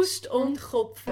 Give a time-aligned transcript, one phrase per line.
[0.00, 1.02] Brust und Kopf.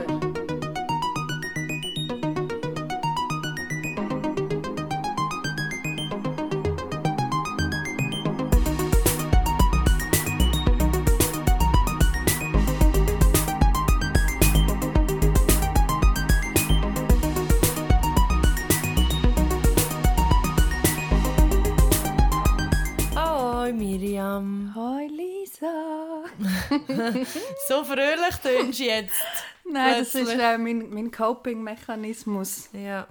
[27.69, 29.21] So fröhlich tönst du jetzt.
[29.71, 30.39] Nein, das ist Plötzlich.
[30.41, 33.07] äh, mein, mein Coping-Mechanismus, Ja.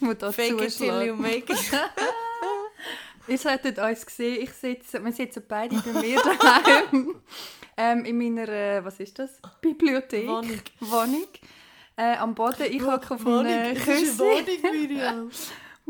[0.00, 1.58] der da Fake it till you make it.
[3.28, 7.14] Ihr solltet uns sehen, ich sitze, wir sitzen beide bei mir daheim
[7.76, 9.30] ähm, in meiner, äh, was ist das?
[9.60, 10.26] Bibliothek.
[10.26, 10.60] Wohnung.
[10.80, 11.28] Wohnung.
[11.96, 14.18] Äh, am Boden, ich hocke auf einem Küssi.
[14.18, 15.30] Wohnung, Miriam.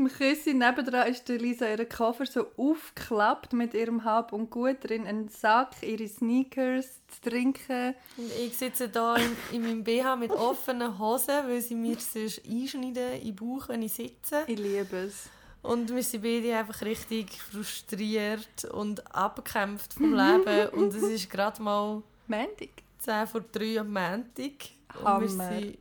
[0.01, 5.07] Am Küssi nebendran ist Lisa ihren Koffer so aufgeklappt mit ihrem Hab und Gut drin,
[5.07, 7.95] ein Sack, ihre Sneakers zu trinken.
[8.17, 12.41] Und ich sitze da in, in meinem BH mit offenen Hosen, weil sie mir sonst
[12.51, 14.45] einschneiden in den Bauch, wenn ich sitze.
[14.47, 15.29] Ich liebe es.
[15.61, 20.71] Und wir sind beide einfach richtig frustriert und abgekämpft vom Leben.
[20.71, 22.71] Und es ist gerade mal Mendig.
[23.01, 24.71] 10 vor 3 am Montag.
[24.95, 25.21] Und Hammer.
[25.21, 25.79] wir sind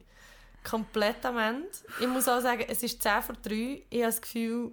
[0.63, 1.67] komplett am Ende.
[1.99, 3.83] Ich muss auch sagen, es ist 10 vor 3.
[3.89, 4.71] Ich habe das Gefühl,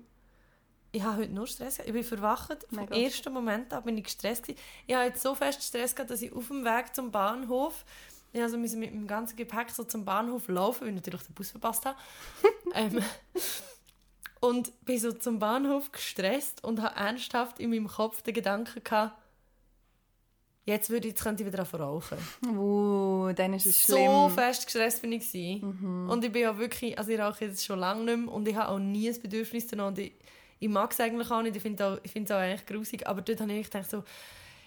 [0.92, 1.88] ich habe heute nur Stress gehabt.
[1.88, 2.66] Ich bin verwacht.
[2.68, 2.96] Vom Mega.
[2.96, 4.44] ersten Moment an bin ich gestresst.
[4.44, 4.60] gewesen.
[4.86, 7.84] Ich habe jetzt so fest Stress gehabt, dass ich auf dem Weg zum Bahnhof
[8.36, 11.50] ich also mit meinem ganzen Gepäck so zum Bahnhof laufen, weil ich natürlich den Bus
[11.50, 11.96] verpasst habe.
[12.74, 13.02] ähm,
[14.40, 19.18] und bin so zum Bahnhof gestresst und habe ernsthaft in meinem Kopf den Gedanken gehabt,
[20.66, 24.24] jetzt, würde ich, könnte ich wieder rauchen Uh, dann ist es so schlimm.
[24.26, 24.30] Mhm.
[24.30, 26.08] fest gestresst bin ich gewesen.
[26.10, 28.54] und ich bin ja wirklich, also ich rauche jetzt schon lange nicht mehr und ich
[28.54, 30.12] habe auch nie ein Bedürfnis danach und ich,
[30.60, 33.22] ich mag es eigentlich auch nicht, ich finde auch- ich es auch eigentlich grusig, aber
[33.22, 34.02] dort habe ich gedacht so,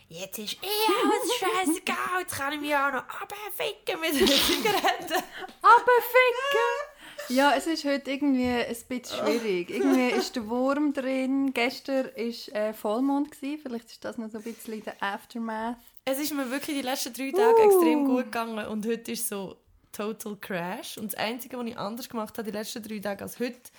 [0.07, 5.23] jetzt ist eh alles scheißegal, jetzt kann ich mich auch noch abficken mit einer Zigarette.
[5.61, 7.35] Abficken!
[7.35, 9.69] Ja, es ist heute irgendwie ein bisschen schwierig.
[9.69, 11.53] Irgendwie ist der Wurm drin.
[11.53, 13.29] Gestern war äh, Vollmond.
[13.31, 13.59] Gewesen.
[13.61, 15.77] Vielleicht ist das noch so ein bisschen der Aftermath.
[16.05, 19.57] Es ist mir wirklich die letzten drei Tage extrem gut gegangen und heute ist so
[19.91, 23.39] total Crash und das Einzige, was ich anders gemacht habe die letzten drei Tage als
[23.39, 23.69] heute,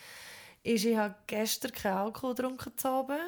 [0.62, 3.18] ist, ich habe gestern keinen Alkohol getrunken zu Abend.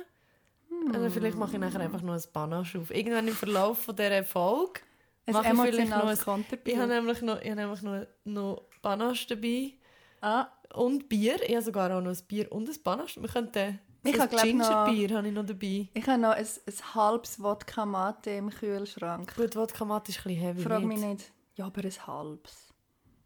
[0.89, 2.91] Oder vielleicht mache ich nachher einfach noch ein Panache auf.
[2.91, 4.81] Irgendwann im Verlauf von dieser Folge
[5.27, 6.19] Ein mache ich vielleicht noch ein...
[6.19, 6.73] Konterbier.
[6.73, 9.73] Ich habe nämlich noch, ich habe nämlich noch, noch Panache dabei
[10.21, 11.43] Ah, und Bier.
[11.43, 13.21] Ich habe sogar auch noch ein Bier und ein Panache.
[13.21, 13.81] Wir könnten...
[14.05, 15.89] Ich habe, Gingerbier habe ich noch dabei.
[15.95, 19.33] ich habe noch ein, ein halbes Wodka Mate im Kühlschrank.
[19.37, 20.63] Gut, Wodka Mate ist ein bisschen heavy.
[20.63, 20.89] Frag nicht?
[20.89, 21.33] mich nicht.
[21.55, 22.53] Ja, aber ein halbes.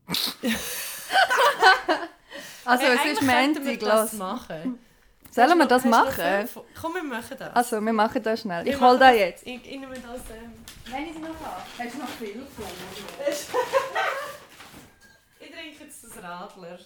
[2.64, 4.19] also, Hey, es ist Montag, das los.
[4.19, 4.78] machen.
[5.31, 6.48] Sollen wir das machen?
[6.81, 7.54] Komm, wir machen das.
[7.56, 8.64] Also, wir machen das schnell.
[8.64, 9.47] Wir Ich hole machen da jetzt.
[9.47, 10.03] Ich, ich nehme das...
[10.31, 10.53] Ähm,
[10.91, 11.62] Wenn ich es noch habe.
[11.78, 12.64] Hast du noch viel von?
[15.41, 16.78] ich trinke jetzt das Radler.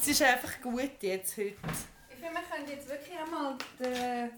[0.00, 1.54] Es ist einfach gut jetzt heute.
[2.32, 4.30] Wir können jetzt wirklich einmal den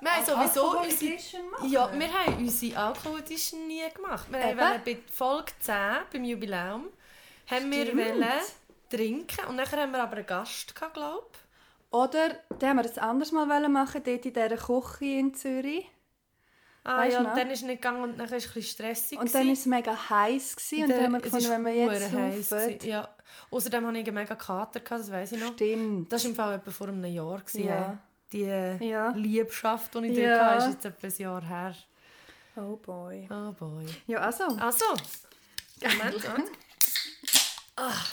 [0.00, 1.42] Wir haben sowieso unsere...
[1.50, 1.70] Machen.
[1.70, 4.26] Ja, wir haben unsere Alkohol Edition nie gemacht.
[4.30, 4.60] Wir Eben.
[4.60, 5.74] wollten bei Folge 10,
[6.12, 6.88] beim Jubiläum,
[7.50, 8.24] haben wir wollen
[8.90, 9.46] trinken.
[9.48, 11.26] Und nachher haben wir aber einen Gast, gehabt, glaube
[11.90, 15.90] Oder, den haben wir das anders mal machen, dort in dieser Küche in Zürich.
[16.86, 18.62] Ah Weißt ja, und dann ist es nicht gegangen und dann war es ein bisschen
[18.62, 19.18] stressig.
[19.18, 22.10] Und dann war es mega heiß gewesen, und dann haben wir gefunden, wenn wir jetzt
[22.12, 22.78] gewesen.
[22.88, 23.08] Ja.
[23.50, 25.52] Außerdem hatte ich einen mega Kater, gehabt, das weiß ich noch.
[25.54, 26.12] Stimmt.
[26.12, 27.38] Das war im Fall etwa vor einem Jahr.
[27.40, 27.98] Gewesen, Ja.
[28.32, 29.10] Die äh, Ja.
[29.16, 30.36] Liebschaft, die ich Ja.
[30.36, 31.74] dort hatte, ist jetzt etwa ein Jahr her.
[32.56, 33.28] Oh boy.
[33.30, 33.86] Oh boy.
[34.06, 34.44] Ja, also.
[34.44, 34.84] Also,
[35.82, 36.24] Moment,
[37.76, 38.04] warte.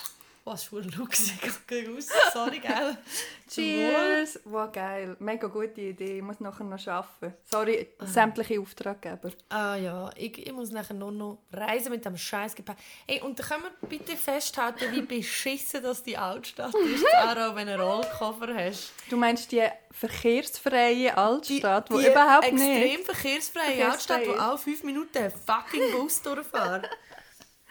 [0.44, 1.12] Ah, was für ein Look
[1.96, 2.10] raus.
[2.34, 2.98] Sorry, gell?
[3.50, 4.40] Cheers!
[4.46, 5.16] Wow, geil.
[5.20, 6.18] Mega gute Idee.
[6.18, 7.36] Ich muss nachher noch arbeiten.
[7.44, 9.32] Sorry, sämtliche Auftraggeber.
[9.50, 12.78] Ah ja, ich, ich muss nachher nur noch reisen mit dem scheiß Gepäck.
[13.08, 17.74] Hey, und können wir bitte festhalten, wie beschissen das die Altstadt ist, Sarah, wenn du
[17.74, 18.94] einen Rollkoffer hast.
[19.10, 23.06] Du meinst die verkehrsfreie Altstadt, die, überhaupt extrem nicht...
[23.06, 24.40] verkehrsfreie verkehrsfrei Altstadt, wo ist.
[24.40, 26.90] alle fünf Minuten fucking Bus durchfährt.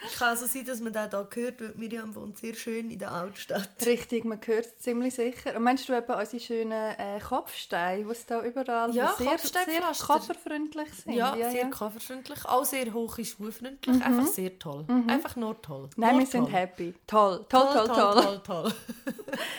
[0.06, 2.98] Es kann also sein, dass man den hier hört, weil Miriam wohnt sehr schön in
[2.98, 3.70] der Altstadt.
[3.84, 5.56] Richtig, man hört es ziemlich sicher.
[5.56, 9.82] Und meinst du eben unsere schönen äh, Kopfsteine, die es da überall Ja, sehr, sehr
[9.98, 11.14] kofferfreundlich sind?
[11.14, 14.84] Ja, sehr kofferfreundlich, auch sehr hohe Schuhfreundlich, einfach sehr toll.
[15.06, 15.84] Einfach nur toll.
[15.84, 15.90] Mhm.
[15.96, 16.52] Nein, nur wir sind toll.
[16.52, 16.94] happy.
[17.06, 18.22] Toll, toll, toll, toll.
[18.22, 18.72] toll, toll.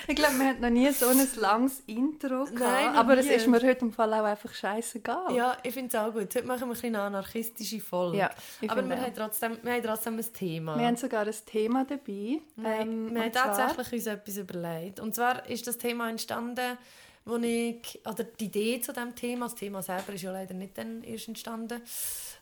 [0.07, 2.59] Ich glaube, wir hatten noch nie so ein langes Intro gehabt.
[2.59, 5.33] Nein, aber es ist mir heute im Fall auch einfach scheißegal.
[5.33, 6.35] Ja, ich finde es auch gut.
[6.35, 8.17] Heute machen wir ein bisschen eine anarchistische Folge.
[8.17, 8.31] Ja,
[8.67, 10.77] Aber wir haben, trotzdem, wir haben trotzdem ein Thema.
[10.77, 12.39] Wir haben sogar ein Thema dabei.
[12.55, 14.99] Wir haben- Ähm, wir haben zwar- tatsächlich uns etwas überlegt.
[14.99, 16.77] Und zwar ist das Thema entstanden,
[17.25, 20.77] wo ich, oder die Idee zu diesem Thema, das Thema selber ist ja leider nicht
[20.77, 21.81] dann erst entstanden.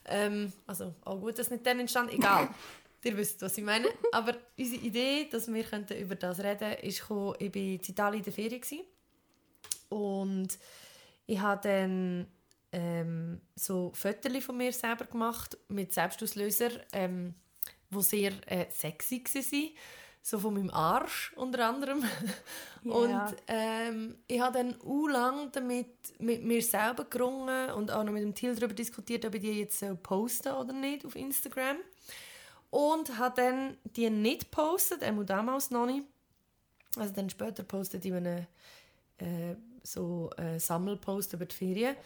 [0.06, 2.48] Ähm, also auch gut, dass es nicht dann entstanden egal.
[3.04, 3.86] Ihr wisst, was ich meine.
[4.12, 5.64] Aber unsere Idee, dass wir
[5.98, 8.62] über das reden könnten, ist gekommen, ich war in Italien in der Ferien.
[9.88, 10.48] Und
[11.26, 12.26] ich habe dann
[12.72, 17.34] ähm, so Fotos von mir selber gemacht mit Selbstauslöser, ähm,
[17.90, 19.70] die sehr äh, sexy waren.
[20.22, 22.04] So von meinem Arsch unter anderem.
[22.82, 22.94] Ja.
[22.94, 28.12] Und ähm, ich habe dann u lang damit mit mir selber gerungen und auch noch
[28.14, 31.76] mit dem Thiel darüber diskutiert, ob ich die jetzt so posten oder nicht auf Instagram.
[32.70, 36.04] Und habe dann die nicht gepostet, einmal damals noch nicht.
[36.96, 38.46] Also dann später postet ich einen
[39.18, 41.96] äh, so äh, Sammelpost über die Ferien.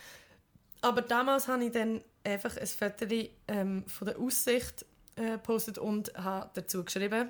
[0.81, 3.07] Aber damals habe ich dann einfach ein Foto
[3.49, 4.85] ähm, von der Aussicht
[5.17, 7.29] gepostet und habe dazu geschrieben,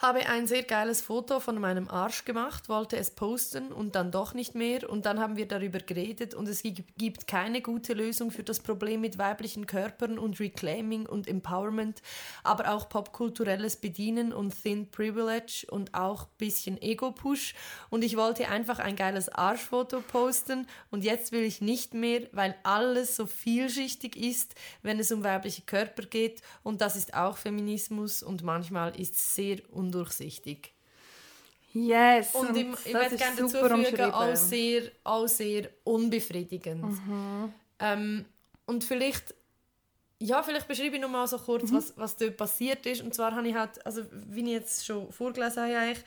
[0.00, 4.32] habe ein sehr geiles Foto von meinem Arsch gemacht, wollte es posten und dann doch
[4.32, 4.88] nicht mehr.
[4.88, 6.62] Und dann haben wir darüber geredet und es
[6.96, 12.00] gibt keine gute Lösung für das Problem mit weiblichen Körpern und Reclaiming und Empowerment,
[12.42, 17.54] aber auch popkulturelles Bedienen und Thin Privilege und auch bisschen Ego-Push.
[17.90, 22.54] Und ich wollte einfach ein geiles Arschfoto posten und jetzt will ich nicht mehr, weil
[22.62, 26.40] alles so vielschichtig ist, wenn es um weibliche Körper geht.
[26.62, 29.58] Und das ist auch Feminismus und manchmal ist es sehr
[29.90, 30.72] undurchsichtig.
[31.72, 32.34] Yes.
[32.34, 36.98] Und ich, ich ist gerne dazu fügen, auch sehr, auch sehr unbefriedigend.
[37.78, 38.24] Ähm,
[38.66, 39.34] und vielleicht,
[40.18, 43.02] ja, vielleicht beschreibe ich noch mal so kurz, was, was dort passiert ist.
[43.02, 46.04] Und zwar habe ich halt, also wie ich jetzt schon vorgelesen habe, eigentlich,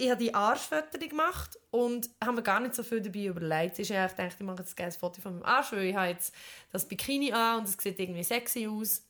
[0.00, 3.72] ich habe die Arschfotos gemacht und habe mir gar nicht so viel dabei überlegt.
[3.72, 6.08] Es ist eigentlich gedacht, ich mache jetzt ein Foto von meinem Arsch, weil ich habe
[6.08, 6.32] jetzt
[6.70, 9.02] das Bikini an und es sieht irgendwie sexy aus.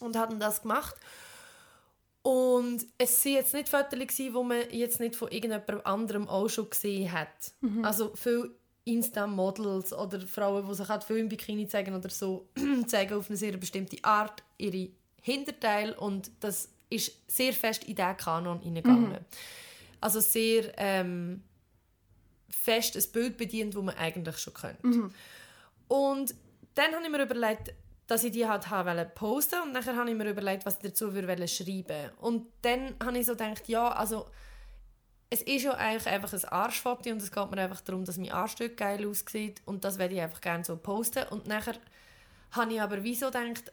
[0.00, 0.96] Und habe dann das gemacht.
[2.22, 6.70] Und es waren jetzt nicht Fotos, die man jetzt nicht von irgendjemand anderem auch schon
[6.70, 7.52] gesehen hat.
[7.82, 8.50] Also viele
[8.84, 12.48] Insta-Models oder Frauen, die sich halt viel im Bikini zeigen oder so,
[12.86, 14.88] zeigen auf eine sehr bestimmte Art ihre
[15.20, 19.18] Hinterteil und das ist sehr fest in diesen Kanon hineingegangen.
[20.00, 21.42] Also sehr ähm,
[22.50, 24.84] fest ein Bild bedient, das man eigentlich schon kennt.
[25.88, 26.34] Und
[26.74, 27.72] dann habe ich mir überlegt,
[28.12, 31.14] dass ich die halt wollte posten und nachher habe ich mir überlegt, was ich dazu
[31.14, 34.26] würde schreiben Und dann habe ich so gedacht, ja, also
[35.30, 38.30] es ist ja eigentlich einfach ein Arschfoto und es geht mir einfach darum, dass mein
[38.30, 41.26] Arschstück geil aussieht und das werde ich einfach gerne so posten.
[41.30, 41.76] Und nachher
[42.50, 43.72] habe ich aber wieso gedacht,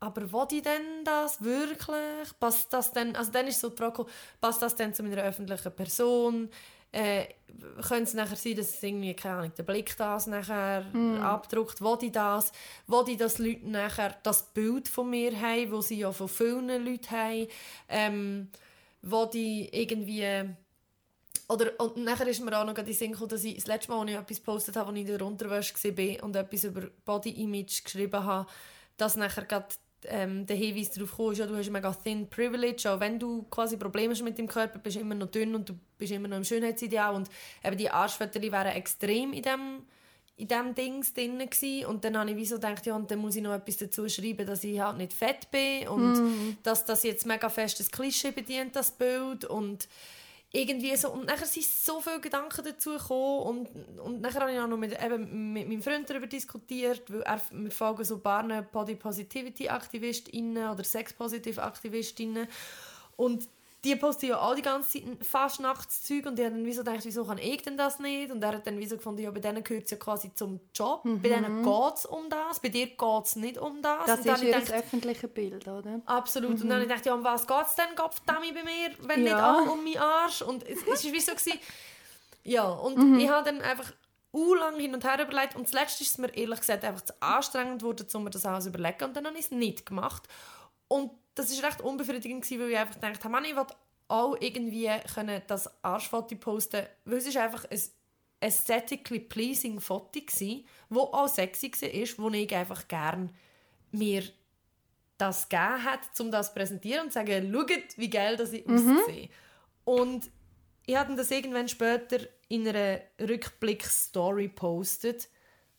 [0.00, 2.38] aber will ich denn das wirklich?
[2.40, 4.06] Passt das denn, also dann ist so die Frage,
[4.40, 6.48] passt das denn zu meiner öffentlichen Person?
[6.94, 7.26] Äh,
[7.82, 10.86] könnte es nachher sein, dass es irgendwie, keine Ahnung, der Blick das nachher
[11.20, 11.80] abdruckt?
[11.80, 12.52] Will ich das?
[12.86, 16.68] Will ich, dass Leute nachher das Bild von mir haben, das sie ja von vielen
[16.84, 17.48] Leuten haben?
[17.88, 18.48] Ähm,
[19.02, 20.54] will ich irgendwie...
[21.48, 24.00] Oder, und nachher ist mir auch noch den Sinn gekommen, dass ich das letzte Mal,
[24.00, 27.30] als ich etwas gepostet habe, als ich in der Unterwäsche war und etwas über Body
[27.42, 28.48] Image geschrieben habe,
[28.96, 29.66] dass nachher gerade
[30.08, 33.76] ähm, der Hinweis darauf ist, ja, du hast mega thin privilege, auch wenn du quasi
[33.76, 36.36] Probleme hast mit dem Körper, bist du immer noch dünn und du bist immer noch
[36.36, 37.28] im Schönheitsideal und
[37.62, 39.82] eben die Arschfotos wären extrem in dem
[40.36, 41.86] in diesem Dings drin gewesen.
[41.86, 44.08] und dann habe ich wie so gedacht, ja, und dann muss ich noch etwas dazu
[44.08, 48.32] schreiben, dass ich halt nicht fett bin und dass das jetzt mega fest das Klischee
[48.32, 49.88] bedient, das Bild und
[50.54, 54.58] irgendwie so, und nachher sind so viele Gedanken dazu gekommen und, und nachher habe ich
[54.60, 58.62] auch noch mit, eben mit meinem Freund darüber diskutiert, weil er, wir folgen so paar
[58.62, 62.46] Body Positivity Aktivistinnen oder Sex Positive Aktivistinnen
[63.16, 63.48] und
[63.84, 67.04] die posten ja auch die ganze Zeit fast Nachtszeug und die haben dann wieso gedacht,
[67.04, 68.30] wieso kann ich denn das nicht?
[68.30, 71.02] Und er hat dann wieso gefunden, ja, bei denen gehört es ja quasi zum Job,
[71.04, 74.06] bei denen geht es um das, bei dir geht es nicht um das.
[74.06, 76.00] Das und ist habe ich ihr gedacht, öffentliche Bild, oder?
[76.06, 76.52] Absolut.
[76.52, 79.24] Und dann habe ich gedacht, ja, um was geht es denn, Gottverdammt, bei mir, wenn
[79.26, 79.34] Ja.
[79.34, 80.42] nicht auch um meinen Arsch?
[80.42, 81.58] Und es, es ist wie so gewesen,
[82.44, 83.92] ja, und ich habe dann einfach
[84.32, 87.12] u lang hin und her überlegt und zuletzt ist es mir ehrlich gesagt einfach zu
[87.20, 90.24] anstrengend geworden, um mir das alles zu überlegen und dann habe ich es nicht gemacht.
[90.88, 93.66] Und das ist recht unbefriedigend gewesen, weil ich einfach gedacht habe, ich will
[94.08, 97.80] auch irgendwie können das Arschfoto posten, weil es ist einfach ein
[98.40, 103.30] aesthetically pleasing Foto gsi, wo auch sexy war, wo ich einfach gern
[103.90, 104.24] mir
[105.16, 108.68] das gegeben hat, um das zu präsentieren und zu sagen, schaut, wie geil das ich
[108.68, 109.28] aussehe.
[109.84, 110.30] Und
[110.86, 115.28] ich habe das irgendwann später in einer Rückblick-Story postet,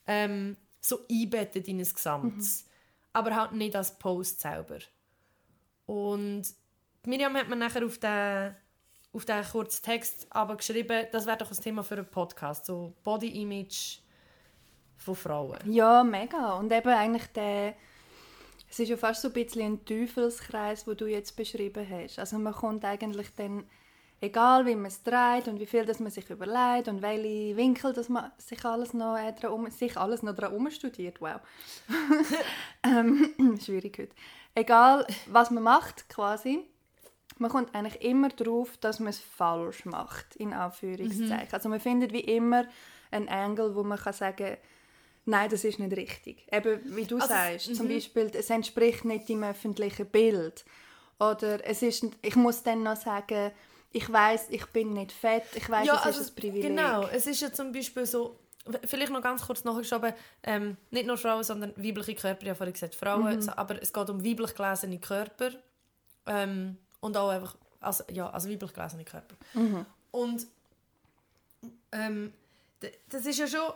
[0.07, 2.65] ähm, so einbettet in ein Gesamtes.
[3.13, 4.79] Aber halt nicht als Post selber.
[5.85, 6.43] Und
[7.05, 8.55] Miriam hat mir nachher auf den,
[9.13, 12.93] auf den kurzen Text aber geschrieben, das wäre doch ein Thema für einen Podcast, so
[13.03, 13.99] Body Image
[14.97, 15.59] von Frauen.
[15.71, 16.53] Ja, mega.
[16.53, 17.75] Und eben eigentlich der...
[18.69, 22.19] Es ist ja fast so ein bisschen ein Teufelskreis, wo du jetzt beschrieben hast.
[22.19, 23.63] Also man kommt eigentlich dann
[24.21, 27.93] egal wie man es dreht und wie viel das man sich überlegt und welche Winkel
[27.93, 31.39] dass man sich alles noch, äh, dran, sich alles noch dran umstudiert, wow.
[32.83, 34.15] ähm, schwierig heute.
[34.55, 36.63] Egal, was man macht, quasi,
[37.37, 41.47] man kommt eigentlich immer darauf, dass man es falsch macht, in Anführungszeichen.
[41.47, 41.53] Mhm.
[41.53, 42.65] Also man findet wie immer
[43.11, 44.57] einen Angle, wo man kann sagen
[45.25, 46.47] nein, das ist nicht richtig.
[46.51, 47.93] Eben, wie du also, sagst, zum mhm.
[47.93, 50.63] Beispiel, es entspricht nicht dem öffentlichen Bild.
[51.19, 53.51] Oder es ist, ich muss dann noch sagen,
[53.95, 56.63] ich weiß, ich bin nicht fett, ich weiß, ja, es also, ist ein Privileg.
[56.63, 58.37] Genau, es ist ja zum Beispiel so,
[58.83, 62.73] vielleicht noch ganz kurz nachgeschoben, ähm, nicht nur Frauen, sondern weibliche Körper, ich habe vorhin
[62.73, 63.49] gesagt Frauen, mhm.
[63.49, 65.51] aber es geht um weiblich gelesene Körper
[66.25, 69.35] ähm, und auch einfach, also, ja, also weiblich gelesene Körper.
[69.53, 69.85] Mhm.
[70.11, 70.45] Und
[71.93, 72.33] ähm,
[73.09, 73.71] das ist ja schon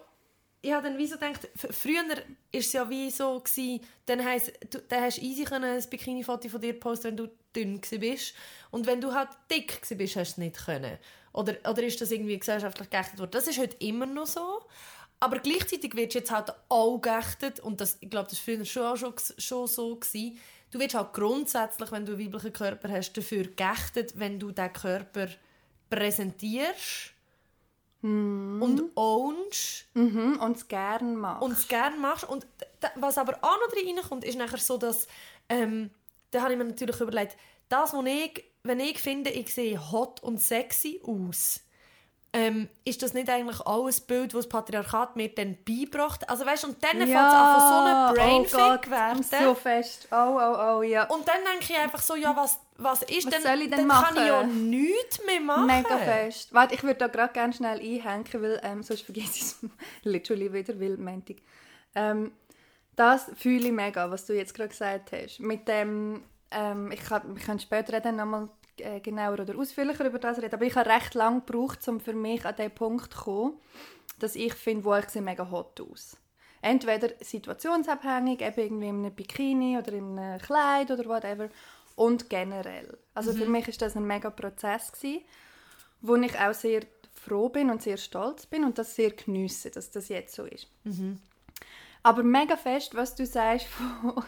[0.62, 2.18] ich habe dann wie so gedacht, früher war
[2.52, 6.60] es ja wie so, gewesen, dann, heisst, du, dann hast du easy ein Bikini-Foto von
[6.60, 8.34] dir posten, wenn du dünn bist.
[8.72, 10.98] Und wenn du halt dick bist, hast du es nicht können.
[11.34, 13.32] Oder, oder ist das irgendwie gesellschaftlich geächtet worden?
[13.32, 14.62] Das ist heute immer noch so.
[15.20, 18.84] Aber gleichzeitig wird jetzt halt auch geächtet, und das, ich glaube, das war früher schon,
[18.84, 19.96] auch schon, schon so.
[19.96, 20.40] Gewesen.
[20.72, 24.74] Du wirst halt grundsätzlich, wenn du einen weiblichen Körper hast, dafür geächtet, wenn du diesen
[24.74, 25.28] Körper
[25.90, 27.14] präsentierst
[28.02, 28.62] Mhm.
[28.62, 29.88] Und ownst.
[29.94, 30.40] Mhm.
[30.40, 31.42] Und es gerne machst.
[31.42, 32.24] Und es gerne machst.
[32.24, 32.48] Und
[32.96, 35.08] was aber auch noch reinkommt, ist nachher so, dass,
[35.50, 35.90] ähm,
[36.32, 37.38] da habe ich mir natürlich überlegt,
[37.70, 41.62] das, was ich, wenn ich finde, ich sehe hot und sexy aus,
[42.32, 46.30] ähm, ist das nicht eigentlich ein Bild, das das Patriarchat mir dann beibracht?
[46.30, 49.24] Also weißt, und dann ja, fängt es an von so einem Brainfick oh werden.
[49.24, 50.08] so fest.
[50.12, 51.06] Oh, oh, oh, ja.
[51.06, 53.80] Und dann denke ich einfach so, ja, was, was ist was denn, soll ich denn
[53.80, 54.16] dann machen?
[54.16, 55.66] kann ich ja nichts mehr machen.
[55.66, 56.54] Mega fest.
[56.54, 59.60] Warte, ich würde da gerade ganz schnell einhängen, weil ähm, sonst vergesse ich es
[60.04, 61.38] literally wieder, weil Montag.
[61.96, 62.32] Ähm,
[63.00, 65.40] das fühle ich mega, was du jetzt gerade gesagt hast.
[65.40, 70.20] Mit dem, ähm, ich kann, wir können später dann nochmal äh, genauer oder ausführlicher über
[70.20, 73.20] das reden, aber ich habe recht lange gebraucht, um für mich an den Punkt zu
[73.20, 73.54] kommen,
[74.20, 76.18] dass ich finde, wo ich sehe mega hot aus.
[76.62, 81.48] Entweder situationsabhängig, eben irgendwie in einem Bikini oder in einem Kleid oder whatever,
[81.96, 82.98] und generell.
[83.14, 83.38] Also mhm.
[83.38, 85.22] für mich ist das ein mega Prozess gewesen,
[86.02, 86.82] wo ich auch sehr
[87.14, 90.68] froh bin und sehr stolz bin und das sehr geniesse, dass das jetzt so ist.
[90.84, 91.22] Mhm.
[92.04, 94.24] Aber mega fest, was du sagst von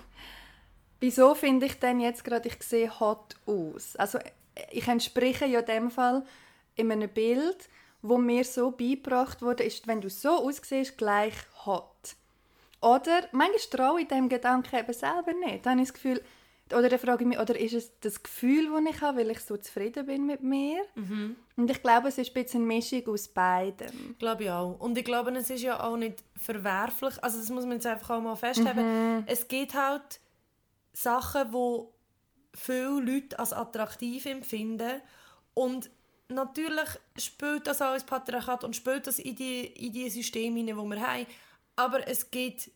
[1.00, 3.96] wieso finde ich denn jetzt gerade, ich sehe hot aus?
[3.98, 4.20] Also
[4.72, 6.24] ich entspreche ja dem Fall
[6.76, 7.70] in einem Bild,
[8.02, 11.34] wo mir so beigebracht wurde, ist, wenn du so aussiehst, gleich
[11.66, 12.16] hot.
[12.82, 15.66] Oder manchmal traue ich dem Gedanken eben selber nicht.
[15.66, 16.24] Dann habe ich das Gefühl,
[16.74, 19.40] oder dann frage ich mich, oder ist es das Gefühl, das ich habe, weil ich
[19.40, 20.82] so zufrieden bin mit mir?
[20.96, 21.36] Mhm.
[21.56, 24.16] Und ich glaube, es ist ein bisschen eine Mischung aus beidem.
[24.20, 24.80] Glaube ich auch.
[24.80, 27.24] Und ich glaube, es ist ja auch nicht verwerflich.
[27.24, 29.18] Also das muss man jetzt einfach auch mal festhalten.
[29.18, 29.24] Mhm.
[29.28, 30.20] Es geht halt
[30.94, 35.02] Sachen, die viele Leute als attraktiv empfinden.
[35.54, 35.90] Und
[36.28, 40.76] natürlich spielt das auch ins Patriarchat und spielt das in die, in die Systeme hinein,
[40.76, 41.26] die wir haben.
[41.76, 42.72] Aber es gibt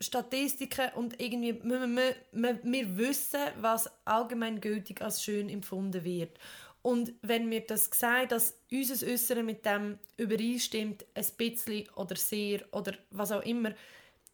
[0.00, 6.38] Statistiken und irgendwie, wir, wir, wir, wissen, was allgemeingültig als schön empfunden wird.
[6.82, 12.62] Und wenn wir das sehen, dass unser Äußeren mit dem übereinstimmt, ein bisschen oder sehr
[12.72, 13.72] oder was auch immer,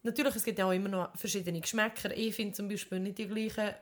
[0.02, 2.16] natürlich, es gibt ja auch immer noch verschiedene Geschmäcker.
[2.16, 3.74] Ich finde zum Beispiel nicht die gleichen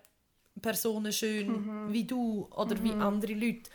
[0.61, 1.93] Personen schön mhm.
[1.93, 2.85] wie du oder mhm.
[2.85, 3.71] wie andere Leute.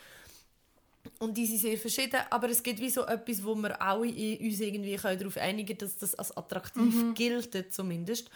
[1.19, 4.59] Und die sind sehr verschieden, aber es gibt wie so etwas, wo wir alle uns
[4.59, 7.13] irgendwie darauf einigen können, dass das als attraktiv mhm.
[7.13, 8.29] gilt, zumindest.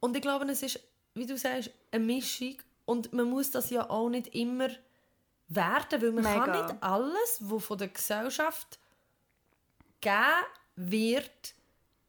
[0.00, 0.80] Und ich glaube, es ist,
[1.14, 4.68] wie du sagst, eine Mischung und man muss das ja auch nicht immer
[5.48, 6.44] werden, weil man Mega.
[6.44, 8.78] kann nicht alles, was von der Gesellschaft
[10.00, 11.54] gegeben wird,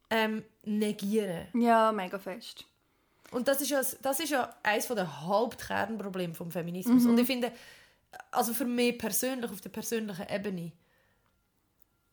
[0.10, 1.48] ähm, negieren.
[1.54, 2.66] Ja, mega fest.
[3.32, 7.04] Und das ist ja, das ist ja eines der Hauptkernprobleme des Feminismus.
[7.04, 7.10] Mhm.
[7.10, 7.52] Und ich finde,
[8.32, 10.72] also für mich persönlich, auf der persönlichen Ebene,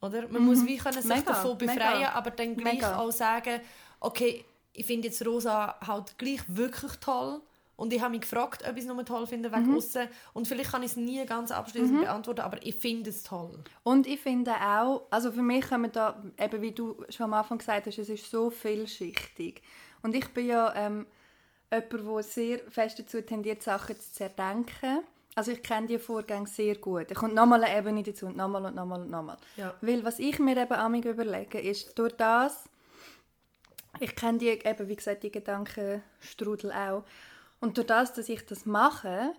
[0.01, 0.29] oder?
[0.29, 0.49] Man mhm.
[0.49, 2.13] muss wie können sich mega, davon befreien, mega.
[2.13, 2.99] aber dann gleich mega.
[2.99, 3.61] auch sagen,
[4.01, 7.41] okay, ich finde jetzt Rosa halt gleich wirklich toll
[7.77, 9.77] und ich habe mich gefragt, ob ich es nur toll finde wegen mhm.
[9.77, 10.09] aussen.
[10.33, 12.01] und vielleicht kann ich es nie ganz abschließend mhm.
[12.01, 13.63] beantworten, aber ich finde es toll.
[13.83, 17.59] Und ich finde auch, also für mich man da, eben wie du schon am Anfang
[17.59, 19.63] gesagt hast, es ist so vielschichtig.
[20.03, 21.07] Und ich bin ja ähm,
[21.71, 25.01] jemand, der sehr fest dazu tendiert, Sachen zu zerdenken.
[25.37, 27.11] Also ich kenne die Vorgänge sehr gut.
[27.11, 29.37] Ich kommt nochmal eine Ebene dazu und nochmal und nochmal und nochmal.
[29.59, 29.75] Ja.
[29.83, 32.65] Weil was ich mir eben amig überlege, ist durch das,
[34.01, 37.05] ich kenne die eben, wie gesagt, die Gedankenstrudel auch.
[37.61, 39.35] Und durch das, dass ich das mache,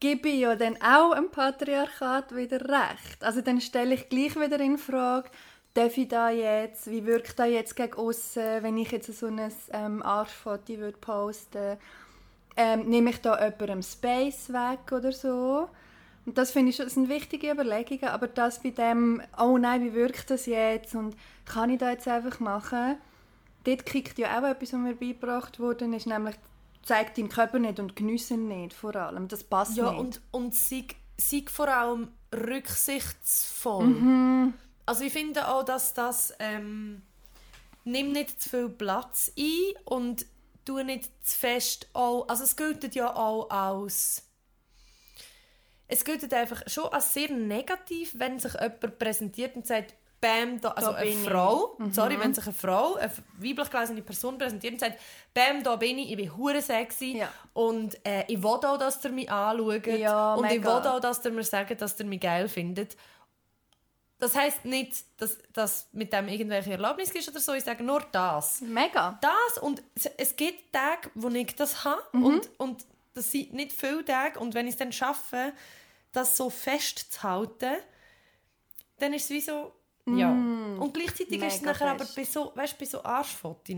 [0.00, 3.22] gebe ich ja dann auch dem Patriarchat wieder recht.
[3.22, 5.30] Also dann stelle ich gleich wieder in Frage,
[5.74, 9.52] darf ich da jetzt, wie wirkt das jetzt gegen außen, wenn ich jetzt so ein
[9.72, 11.78] ähm, Arschfoto posten würde
[12.56, 15.68] ähm, nehme ich da jemandem Space weg oder so?
[16.24, 19.84] Und das finde ich schon, das sind wichtige Überlegungen, aber das bei dem, oh nein,
[19.84, 22.96] wie wirkt das jetzt und kann ich das jetzt einfach machen,
[23.64, 26.34] dort kickt ja auch etwas, was mir beigebracht wurde, ist nämlich,
[26.82, 30.00] zeig deinen Körper nicht und geniesse ihn nicht vor allem, das passt Ja, nicht.
[30.00, 30.86] und, und sei,
[31.16, 33.86] sei vor allem rücksichtsvoll.
[33.86, 34.54] Mhm.
[34.84, 37.02] Also ich finde auch, dass das ähm,
[37.84, 40.26] nimm nicht zu viel Platz ein und
[40.66, 44.22] tu nicht zu fest auch, also es gilt ja auch als
[45.88, 50.70] es gilt einfach schon als sehr negativ, wenn sich jemand präsentiert und sagt, Bam, da,
[50.70, 51.18] also Da eine ich.
[51.18, 54.98] Frau, sorry, wenn sich eine Frau, eine weiblich gelesene Person präsentiert und sagt,
[55.34, 57.28] Bam, da bin ich, ich bin hure sexy Ja.
[57.52, 60.82] und äh, ich will auch, dass ihr mich anschaut Ja, und ich mega.
[60.82, 62.96] will auch, dass ihr mir sagt, dass ihr mich geil findet.
[64.18, 68.00] Das heisst nicht, dass das mit dem irgendwelche Erlaubnis ist oder so, ich sage nur
[68.12, 68.62] das.
[68.62, 69.18] Mega.
[69.20, 72.24] Das und es- es gibt Tage, wo ich das habe Mhm.
[72.24, 75.52] und, und das sind nicht viele Tage und wenn ich es dann schaffe,
[76.12, 77.76] das so festzuhalten,
[78.98, 79.72] dann ist es wie so,
[80.06, 80.30] ja.
[80.30, 81.64] Und gleichzeitig ist es Mm.
[81.64, 82.16] Mega nachher aber fest.
[82.16, 83.74] bei so, weißt, bei so Arschfotos,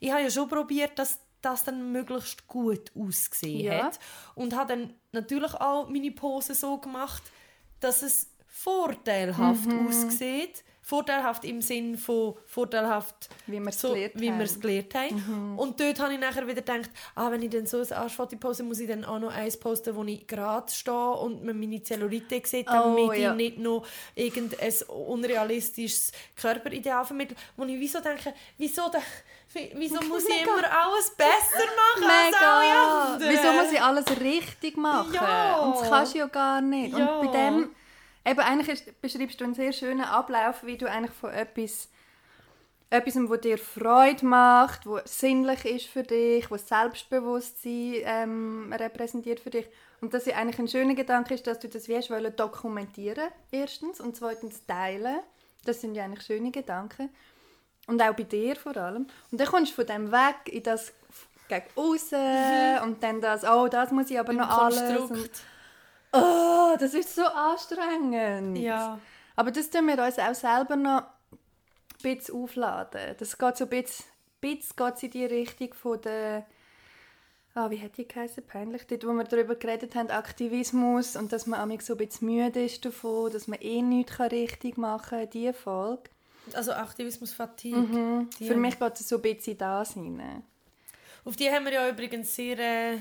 [0.00, 3.84] ich habe ja schon probiert, dass das dann möglichst gut ausgesehen Ja.
[3.86, 3.98] hat
[4.36, 7.22] und habe dann natürlich auch meine Pose so gemacht,
[7.80, 9.88] dass es vorteilhaft Mhm.
[9.88, 10.62] aussieht.
[10.84, 14.38] Vorteilhaft im Sinn von vorteilhaft, Wie wir es so, gelernt wie haben.
[14.42, 14.60] Mhm.
[14.60, 15.58] gelernt haben.
[15.58, 18.64] Und dort habe ich nachher wieder gedacht, ah, wenn ich dann so ein Arschfoto poste,
[18.64, 22.42] muss ich dann auch noch eins posten, wo ich gerade stehe und man meine Zellulite
[22.44, 23.30] sieht, damit Oh, ja.
[23.30, 27.36] ich nicht noch irgendein unrealistisches Körperideal vermittle.
[27.56, 28.98] Wo ich wieso denke, wieso, da,
[29.76, 33.04] wieso muss ich immer alles besser machen als alle Mega!
[33.14, 33.30] anderen?
[33.32, 35.14] Wieso muss ich alles richtig machen?
[35.14, 35.58] Ja.
[35.58, 36.98] Und das kannst du ja gar nicht.
[36.98, 37.18] Ja.
[37.18, 37.70] Und bei dem,
[38.24, 41.88] eben eigentlich beschreibst du einen sehr schönen Ablauf, wie du eigentlich von etwas,
[42.90, 49.50] etwas, was dir Freude macht, was sinnlich ist für dich, was Selbstbewusstsein ähm, repräsentiert für
[49.50, 49.66] dich.
[50.00, 53.28] Und dass ja eigentlich ein schöner Gedanke ist, dass du das wie hast wollen dokumentieren
[53.50, 55.20] erstens und zweitens teilen.
[55.64, 57.08] Das sind ja eigentlich schöne Gedanken.
[57.86, 59.06] Und auch bei dir vor allem.
[59.30, 60.92] Und dann kommst du von dem weg in das
[61.48, 64.80] gegen außen und dann das, oh, das muss ich aber noch alles.
[64.80, 65.42] Und, Konstrukt.
[66.12, 68.58] Oh, das ist so anstrengend.
[68.58, 68.98] Ja.
[69.36, 71.38] Aber das tun wir uns auch selber noch ein
[72.02, 73.16] bisschen aufladen.
[73.18, 74.04] Das geht so ein bisschen,
[74.42, 76.46] ein bisschen geht's in die Richtung von der
[77.54, 78.42] Ah, wie hat die geheißen?
[78.46, 78.86] Peinlich.
[78.86, 82.64] Dort, wo wir darüber geredet haben, Aktivismus und dass man manchmal so ein bisschen müde
[82.64, 86.04] ist davon, dass man eh nichts richtig machen kann, diese Folge.
[86.54, 87.78] Also Aktivismus Fatigue.
[87.78, 88.30] Mhm.
[88.32, 90.42] Für mich geht es so ein bisschen das hinein.
[91.24, 92.98] Auf die haben wir ja übrigens sehr, äh,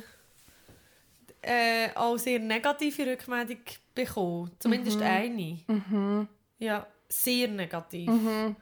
[1.41, 3.57] äh, auch sehr negative Rückmeldung
[3.95, 4.51] bekommen.
[4.59, 5.03] Zumindest Mhm.
[5.05, 6.27] eine.
[6.59, 8.09] Ja, sehr negativ.
[8.09, 8.55] Mhm.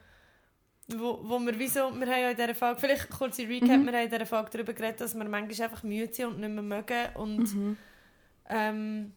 [0.92, 3.86] Wo, wo wir, wieso, wir haben ja in dieser Folge, vielleicht kurze Recap, Mhm.
[3.86, 6.50] wir haben in dieser Folge darüber geredet, dass wir manchmal einfach müde sind und nicht
[6.50, 7.16] mehr mögen.
[7.16, 7.78] Und Mhm.
[8.50, 9.14] ähm,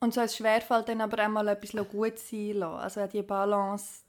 [0.00, 2.80] Und so es schwerfällt dann aber auch mal etwas gut sein lassen.
[2.80, 4.02] Also die Balance,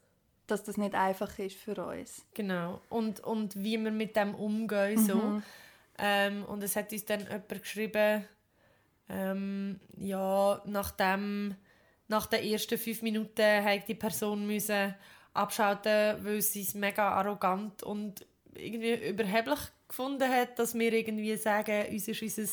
[0.46, 2.24] dass das nicht einfach ist für uns.
[2.34, 2.80] Genau.
[2.90, 4.98] Und, und wie wir mit dem umgehen.
[5.04, 5.42] So.
[5.98, 8.24] Ähm, und es hat uns dann jemand geschrieben,
[9.10, 11.56] ähm, ja, nachdem,
[12.08, 14.94] nach den ersten fünf Minuten hat die Person müssen
[15.32, 21.86] abschalten, weil sie es mega arrogant und irgendwie überheblich gefunden hat, dass wir irgendwie sagen,
[21.90, 22.50] uns ist unser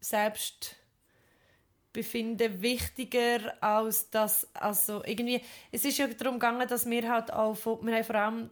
[0.00, 7.56] Selbstbefinden wichtiger als das, also irgendwie, es ist ja darum gegangen, dass wir halt auch,
[7.82, 8.50] wir haben vor allem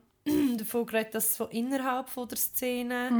[0.59, 3.11] davon geredet, dass von innerhalb von der Szene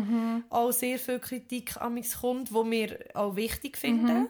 [0.51, 4.29] auch sehr viel Kritik an mich kommt, wo wir auch wichtig finden.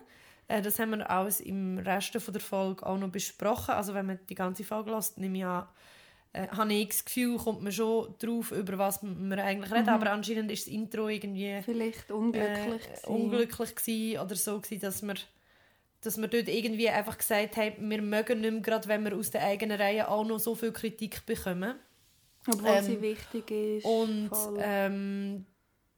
[0.49, 3.75] Äh, das haben wir alles im Rest von der Folge auch noch besprochen.
[3.75, 5.67] Also wenn man die ganze Folge lässt, nehme ich an,
[6.33, 9.89] äh, habe ich das Gefühl, kommt man schon drauf, über was wir eigentlich reden.
[9.89, 12.83] Aber anscheinend ist das Intro irgendwie Vielleicht unglücklich.
[12.83, 13.07] äh, gewesen.
[13.07, 15.15] unglücklich gsi oder so gsi, dass wir
[16.01, 19.33] dass wir dort irgendwie einfach gesagt haben, wir mögen nicht mehr, gerade wenn wir aus
[19.33, 21.75] der eigenen Reihe auch noch so viel Kritik bekommen.
[22.53, 23.85] Obwohl ähm, sie wichtig ist.
[23.85, 25.47] Und ähm,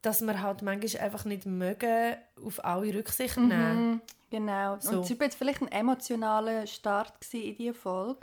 [0.03, 3.91] dass wir halt manchmal einfach nicht mögen, auf alle Rücksicht nehmen.
[3.91, 4.79] Mhm, genau.
[4.81, 4.99] So.
[4.99, 8.21] Und es war jetzt vielleicht ein emotionaler Start in diese Folge.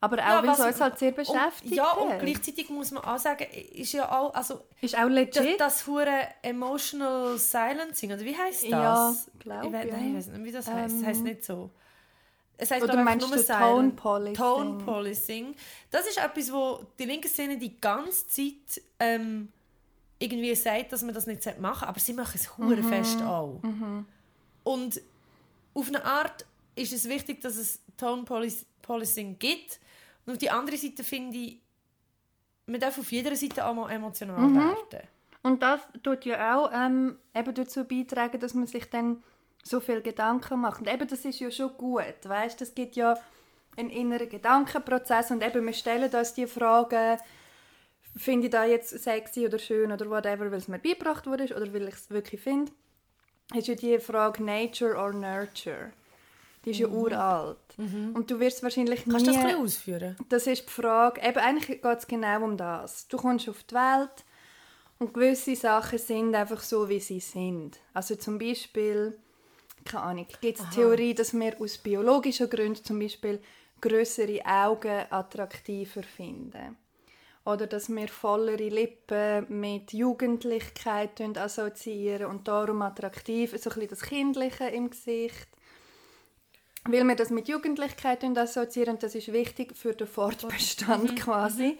[0.00, 3.02] Aber auch, Ja, weil es uns halt sehr beschäftigt Und, ja, und gleichzeitig muss man
[3.02, 5.60] auch sagen, ist ja auch, also Ist auch das, legit.
[5.60, 8.70] das hure emotional silencing, oder wie heißt das?
[8.70, 9.70] Ja, glaub, ich.
[9.72, 10.96] Nein, ich weiß nicht, wie das heißt.
[11.00, 11.70] Es heißt Ähm, nicht so.
[12.60, 13.42] Es heißt Oder ich, meinst nur du.
[13.44, 14.34] Tone Policing?
[14.34, 15.54] Tone Policing.
[15.92, 19.48] Das ist etwas, wo die linke Szene die ganze Zeit ähm,
[20.18, 22.88] irgendwie sagt, dass man das nicht machen sollte, aber sie machen es hure Mhm.
[22.88, 23.60] fest auch.
[24.64, 25.00] Und
[25.74, 26.44] auf eine Art
[26.74, 29.78] ist es wichtig, dass es Tone Polic- Policing gibt.
[30.26, 31.60] Und auf die andere Seite finde ich,
[32.66, 34.56] man darf auf jeder Seite auch mal emotional Mhm.
[34.56, 35.06] werden.
[35.42, 39.22] Und das tut ja auch ähm, eben dazu beitragen, dass man sich dann
[39.62, 40.80] so viel Gedanken macht.
[40.80, 42.60] Und eben, das ist ja schon gut, weißt?
[42.60, 43.16] Das gibt ja
[43.76, 47.18] einen inneren Gedankenprozess und eben, wir stellen uns die Fragen,
[48.16, 51.72] finde ich da jetzt sexy oder schön oder whatever, weil es mir beigebracht wurde oder
[51.72, 52.72] weil ich es wirklich finde,
[53.54, 55.92] ist ja die Frage Nature or Nurture.
[56.64, 57.58] Die ist ja uralt.
[57.76, 59.12] Und du wirst wahrscheinlich Mhm.
[59.12, 59.36] Kannst du nie...
[59.36, 60.16] das ein ausführen?
[60.28, 63.06] Das ist die Frage, eben eigentlich geht es genau um das.
[63.06, 64.24] Du kommst auf die Welt
[64.98, 67.78] und gewisse Sachen sind einfach so, wie sie sind.
[67.94, 69.16] Also zum Beispiel,
[69.84, 73.40] keine Ahnung, gibt es die Theorie, dass wir aus biologischen Gründen zum Beispiel
[73.80, 76.76] größere Augen attraktiver finden.
[77.44, 84.02] Oder dass wir vollere Lippen mit Jugendlichkeit assoziieren und darum attraktiv, so ein bisschen das
[84.02, 85.48] Kindliche im Gesicht?
[86.84, 91.78] Weil wir das mit Jugendlichkeit assoziieren und das ist wichtig für den Fortbestand quasi.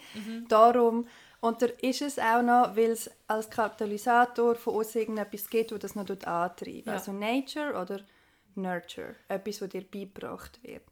[0.48, 1.06] Darum,
[1.40, 5.79] und da ist es auch noch, weil es als Katalysator von uns irgendetwas gibt, das
[5.81, 6.87] das noch antreibt.
[6.87, 6.94] Ja.
[6.94, 8.01] Also Nature oder
[8.57, 10.83] Nurture, etwas, das dir beigebracht wird.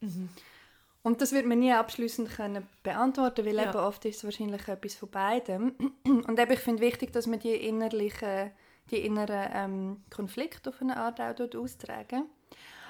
[1.02, 3.70] Und das wird man nie abschließend können beantworten, weil Ja.
[3.70, 5.74] eben oft ist es wahrscheinlich etwas von beidem.
[6.04, 8.50] Und eben, ich finde wichtig, dass man die innerlichen,
[8.90, 12.24] die inneren ähm, Konflikte auf eine Art auch dort austragen.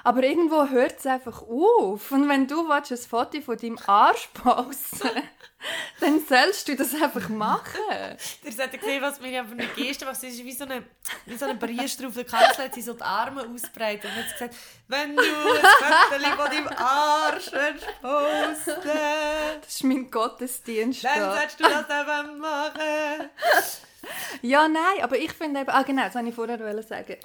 [0.07, 2.12] Aber irgendwo hört es einfach auf.
[2.12, 5.11] Und wenn du willst, ein Foto von deinem Arsch posten
[6.01, 7.81] dann sollst du das einfach machen.
[8.45, 10.21] Ihr solltet gesehen, was mir für eine Geste macht.
[10.21, 10.85] Sie ist wie so eine,
[11.25, 14.33] wie so eine Priester auf der Kanzel, hat sie so die Arme ausbreitet und hat
[14.33, 14.55] gesagt,
[14.87, 17.51] wenn du ein Foto von deinem Arsch
[18.01, 18.90] posten
[19.61, 21.03] Das ist mein Gottesdienst.
[21.03, 21.37] dann da.
[21.37, 23.31] sollst du das eben machen.
[24.42, 27.16] Ja, nein, aber ich finde eben, ah genau, das wollte ich vorher sagen.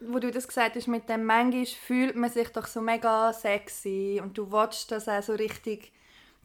[0.00, 4.20] Wo du das gesagt hast, mit dem manchmal fühlt man sich doch so mega sexy
[4.22, 5.90] und du willst das auch so richtig,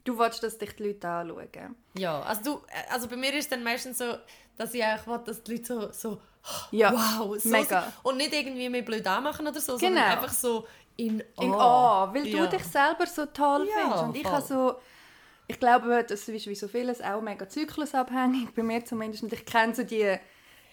[0.05, 1.75] du willst, dass dich die Leute anschauen.
[1.97, 4.15] Ja, also, du, also bei mir ist dann meistens so,
[4.57, 6.21] dass ich eigentlich will, dass die Leute so, so
[6.71, 7.81] Ja, wow, so mega.
[7.83, 7.93] sind.
[8.03, 9.87] Und nicht irgendwie mich blöd anmachen oder so, Genau.
[9.95, 11.59] sondern einfach so in In Awe.
[11.61, 12.45] A, weil Ja.
[12.45, 14.03] du dich selber so toll Ja, findest.
[14.03, 14.31] Und ich voll.
[14.31, 14.75] habe so,
[15.47, 19.23] ich glaube, das ist wie so vieles auch mega zyklusabhängig, bei mir zumindest.
[19.23, 20.15] Und ich kenne so die,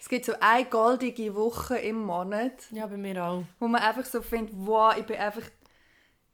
[0.00, 3.44] es gibt so eine goldige Woche im Monat, Ja, bei mir auch.
[3.58, 5.42] wo man einfach so findet, wow, ich bin einfach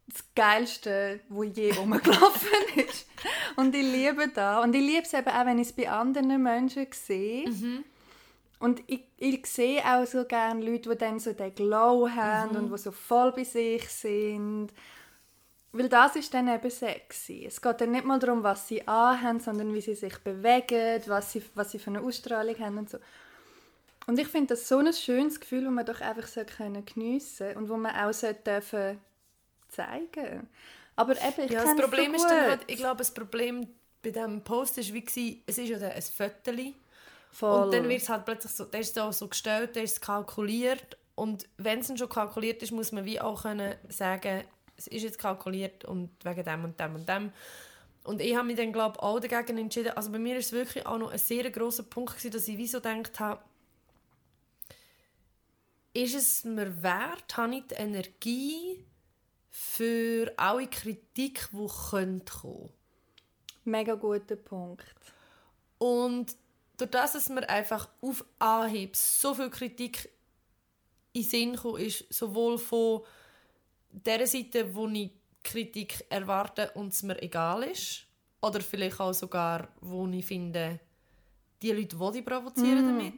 [0.07, 2.49] das Geilste, wo je rumgelaufen
[2.89, 3.07] ist.
[3.57, 4.63] Und ich liebe das.
[4.65, 7.47] Und ich liebe es eben auch, wenn ich es bei anderen Menschen sehe.
[8.59, 12.71] Und ich, ich sehe auch so gerne Leute, die dann so den Glow haben und
[12.71, 14.69] die so voll bei sich sind.
[15.73, 17.45] Weil das ist dann eben sexy.
[17.47, 21.33] Es geht dann nicht mal darum, was sie anhaben, sondern wie sie sich bewegen, was
[21.33, 22.99] sie, was sie für eine Ausstrahlung haben und so.
[24.07, 27.57] Und ich finde das so ein schönes Gefühl, das man doch einfach so können geniessen
[27.57, 29.01] und wo man auch so dürfen
[29.69, 30.49] zeigen.
[30.97, 33.67] Aber eben, ich Ja, das Problem so ist dann halt, ich glaube, das Problem
[34.03, 36.75] bei diesem Post ist wie es ist ja ein Föteli
[37.31, 37.65] Voll.
[37.65, 40.99] und dann wird es halt plötzlich so, der ist da so gestellt, der ist kalkuliert
[41.15, 44.45] und wenn es schon kalkuliert ist, muss man wie auch können sagen,
[44.77, 47.33] es ist jetzt kalkuliert und wegen dem und dem und dem.
[48.03, 49.93] Und ich habe mich dann, glaube ich, auch dagegen entschieden.
[49.97, 52.59] Also bei mir ist es wirklich auch noch ein sehr grosser Punkt gewesen, dass ich
[52.59, 53.41] wie so gedacht habe,
[55.95, 58.85] ist es mir wert, habe ich die Energie
[59.49, 62.71] für alle Kritik, die könnte kommen
[63.65, 64.85] Mega guter Punkt.
[65.79, 66.37] Und
[66.77, 70.11] durch das, dass mir einfach auf Anhieb so viel Kritik
[71.13, 73.03] in den Sinn gekommen ist, sowohl von
[73.91, 78.07] der Seite, wo ich Kritik erwarte und es mir egal ist,
[78.43, 80.81] oder vielleicht auch sogar, wo ich finde,
[81.63, 83.15] die Leute, die ich provozieren damit.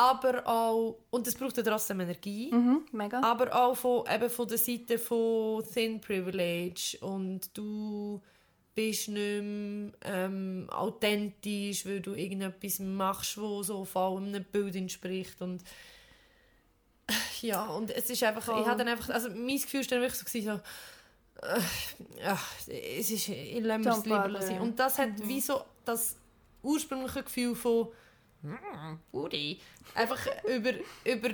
[0.00, 3.20] Aber auch, und es braucht ja trotzdem Energie, Mhm, mega.
[3.22, 8.20] aber auch von, eben von der Seite von Thin Privilege und du
[8.74, 15.42] bist nicht mehr ähm, authentisch, weil du irgendetwas machst, wo so voll einem Bild entspricht
[15.42, 15.62] und
[17.42, 20.18] ja, und es ist einfach, ich habe dann einfach, also mein Gefühl war dann wirklich
[20.18, 20.60] so, so
[21.46, 24.60] äh, ja, es ist, ich lasse es lieber sein.
[24.60, 26.16] Und das hat wie so das
[26.62, 27.88] ursprüngliche Gefühl von
[28.42, 29.60] «Mm, Booty»,
[29.94, 30.72] einfach über,
[31.04, 31.30] über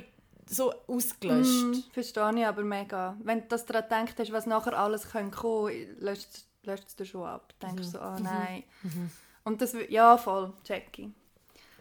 [0.48, 1.86] so ausgelöscht.
[1.88, 3.16] Mm, verstehe ich aber mega.
[3.22, 6.46] Wenn du das daran denkst, hast, was nachher alles kommen könnte, löscht
[6.88, 7.52] es dir schon ab.
[7.60, 7.84] Denkst Mhm.
[7.86, 8.62] du so, ah nein.
[9.44, 11.12] Und das, ja, voll, Jackie.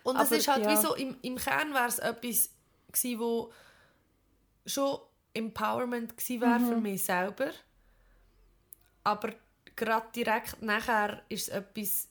[0.03, 0.71] Und es ist halt ja.
[0.71, 2.49] wie so, im, im Kern wäre es etwas
[2.91, 3.51] gewesen, wo
[4.65, 4.99] schon
[5.33, 6.67] Empowerment gewesen wäre Mhm.
[6.69, 7.51] für mich selber.
[9.03, 9.33] Aber
[9.75, 12.07] gerade direkt nachher ist es etwas,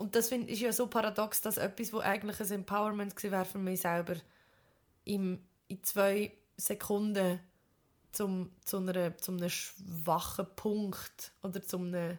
[0.00, 3.44] und das find, ist ja so paradox, dass etwas, wo eigentlich ein Empowerment gewesen wäre
[3.44, 4.14] für mich selber,
[5.04, 7.40] im, in zwei Sekunden
[8.12, 12.18] zum, zu, einer, zu einem schwachen Punkt oder zu einem,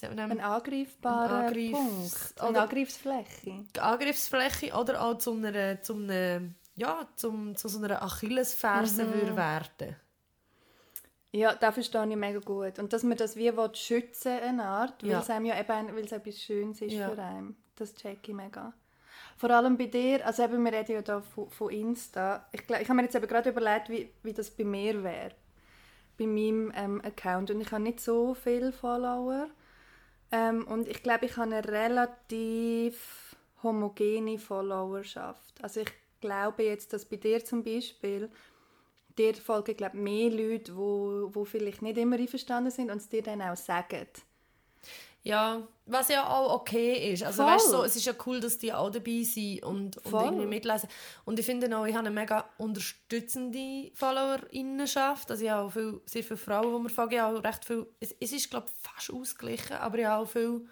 [0.00, 2.34] Ein angreifbarer Ein Angriff- Punkt.
[2.40, 3.64] Eine oder- Angriffsfläche.
[3.78, 6.40] Angriffsfläche oder auch zu einer, zu einer
[6.76, 9.12] ja, zum, zu so einer Achillesferse Mhm.
[9.14, 9.96] würde werden.
[11.32, 12.78] Ja, das verstehe ich mega gut.
[12.78, 15.20] Und dass man das wie will schützen eine Art, weil Ja.
[15.20, 17.08] es einem ja eben, weil es etwas Schönes ist Ja.
[17.08, 17.56] für einen.
[17.76, 18.74] Das check ich mega.
[19.38, 22.46] Vor allem bei dir, also eben, wir reden ja da von, von Insta.
[22.52, 25.32] Ich, ich habe mir jetzt eben gerade überlegt, wie, wie das bei mir wäre.
[26.18, 27.50] Bei meinem ähm, Account.
[27.50, 29.48] Und ich habe nicht so viele Follower.
[30.30, 35.62] Ähm, und ich glaube, ich habe eine relativ homogene Followerschaft.
[35.62, 38.30] Also ich glaube jetzt, dass bei dir zum Beispiel
[39.18, 43.22] dir folgen glaube mehr Leute, wo, wo vielleicht nicht immer einverstanden sind und es dir
[43.22, 44.06] dann auch sagen.
[45.24, 47.22] Ja, was ja auch okay ist.
[47.22, 47.52] Also Voll.
[47.52, 50.24] weißt du, so, es ist ja cool, dass die auch dabei sind und, und Voll.
[50.24, 50.88] irgendwie mitlesen.
[51.24, 55.30] Und ich finde auch, ich habe eine mega unterstützende Followerinnenschaft.
[55.30, 57.14] Also ich habe auch viel, sehr viele Frauen, die mir folgen.
[57.14, 60.24] Ich habe auch recht viel, es, es ist glaube ich fast ausgeglichen, aber ich habe
[60.24, 60.66] auch viel,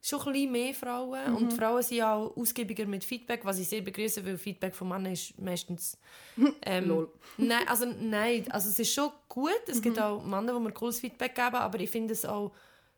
[0.00, 1.34] schon ein bisschen mehr Frauen.
[1.34, 4.88] Und die Frauen sind auch ausgiebiger mit Feedback, was ich sehr begrüße, weil Feedback von
[4.88, 5.98] Männern ist meistens...
[6.62, 7.12] Ähm, Lol.
[7.36, 9.62] Nein, also nein, also es ist schon gut.
[9.66, 12.52] Es gibt auch Männer, die mir cooles Feedback geben, aber ich finde es auch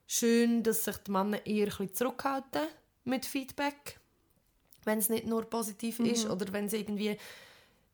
[0.06, 2.62] schön, dass sich die Männer eher ein bisschen zurückhalten
[3.04, 3.98] mit Feedback,
[4.84, 7.16] wenn es nicht nur positiv ist oder wenn es irgendwie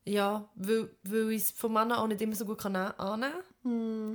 [0.06, 3.32] ja, weil, weil ich es von Männern auch nicht immer so gut annehmen kann.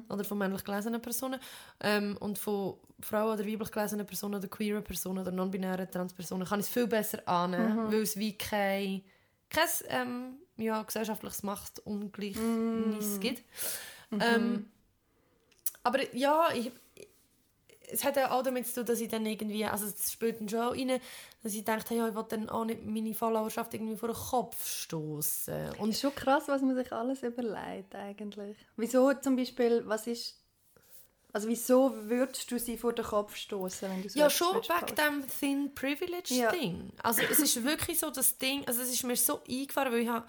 [0.09, 1.39] Oder von männlich gelesenen Personen.
[1.81, 6.59] Ähm, und von Frauen oder weiblich gelesenen Personen oder queeren Personen oder non-binären Transpersonen kann
[6.59, 9.03] ich es viel besser annehmen, weil es wie kein,
[9.49, 13.43] kein ähm, ja, gesellschaftliches Machtungleichnis gibt.
[14.11, 14.65] Ähm,
[15.83, 16.71] aber ja, ich,
[17.91, 20.60] es hat auch damit zu tun, dass ich dann irgendwie, also es spielt dann schon
[20.60, 20.99] auch rein,
[21.43, 24.65] dass ich dachte, ja, ich will dann auch nicht meine Followerschaft irgendwie vor den Kopf
[24.65, 25.75] stoßen.
[25.77, 28.58] Und ist schon krass, was man sich alles überlegt eigentlich.
[28.77, 30.38] Wieso zum Beispiel, was ist...
[31.34, 34.95] Also wieso würdest du sie vor den Kopf stoßen, wenn du so ja, schon wegen
[34.95, 36.51] dem Thin Privilege Ja.
[36.51, 36.91] Ding.
[37.01, 40.10] Also es ist wirklich so das Ding, also es ist mir so eingefahren, weil ich
[40.10, 40.25] habe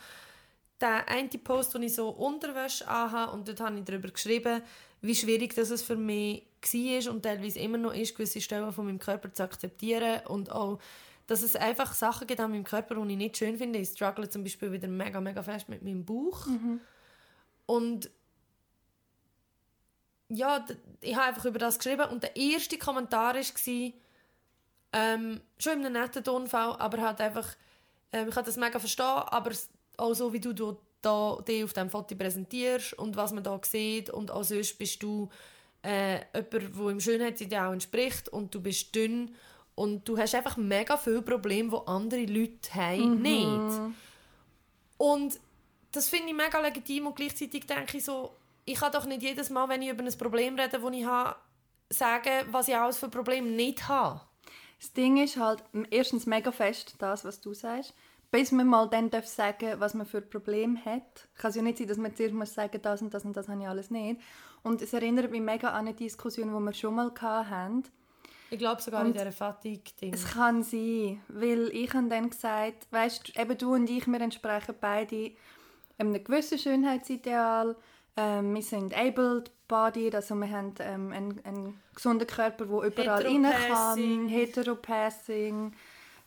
[0.81, 4.63] den einen Post, den ich so Unterwäsche anhabe und dort habe ich darüber geschrieben,
[5.01, 8.87] wie schwierig das es für mich war und teilweise immer noch ist, gewisse Stellen von
[8.87, 10.79] meinem Körper zu akzeptieren und auch,
[11.27, 13.79] dass es einfach Sachen gibt an meinem Körper, die ich nicht schön finde.
[13.79, 16.47] Ich struggle zum Beispiel wieder mega, mega fest mit meinem Bauch.
[17.67, 18.11] Und
[20.29, 20.65] ja,
[21.01, 23.93] ich habe einfach über das geschrieben und der erste Kommentar war,
[24.95, 27.49] ähm, schon in einem netten Tonfall, aber halt einfach,
[28.13, 29.53] ähm, ich kann das mega verstehen, aber
[29.97, 33.59] auch so, wie du, du da, dich auf diesem Foto präsentierst und was man da
[33.63, 35.29] sieht und auch sonst bist du
[35.83, 39.35] äh, jemand, der im Schönheitsideal entspricht und du bist dünn
[39.75, 43.95] und du hast einfach mega viele Probleme, die andere Leute haben, nicht.
[44.99, 45.41] Und
[45.91, 49.51] das finde ich mega legitim und gleichzeitig denke ich so, ich kann doch nicht jedes
[49.51, 51.37] Mal, wenn ich über ein Problem rede, das ich habe,
[51.91, 54.21] sagen, was ich alles für Probleme nicht habe.
[54.81, 57.95] Das Ding ist halt erstens mega fest, das, was du sagst,
[58.31, 61.29] bis man mal dann darf sagen was man für Probleme hat.
[61.37, 63.49] Kann es ja nicht sein, dass man zuerst muss sagen das und das und das
[63.49, 64.21] habe ich alles nicht.
[64.63, 67.85] Und es erinnert mich mega an eine Diskussion, die wir schon mal hatten.
[68.51, 70.13] Ich glaube sogar in dieser Fatigue-Ding.
[70.13, 74.75] Es kann sein, weil ich habe dann gesagt, weißt, eben du und ich, wir entsprechen
[74.81, 75.33] beide
[75.99, 77.77] einem gewissen Schönheitsideal.
[78.15, 83.43] Ähm, wir sind able-bodied, also wir haben ähm, einen, einen gesunden Körper, der überall rein
[83.43, 84.29] kann, Heteropassing.
[84.29, 85.73] heteropassing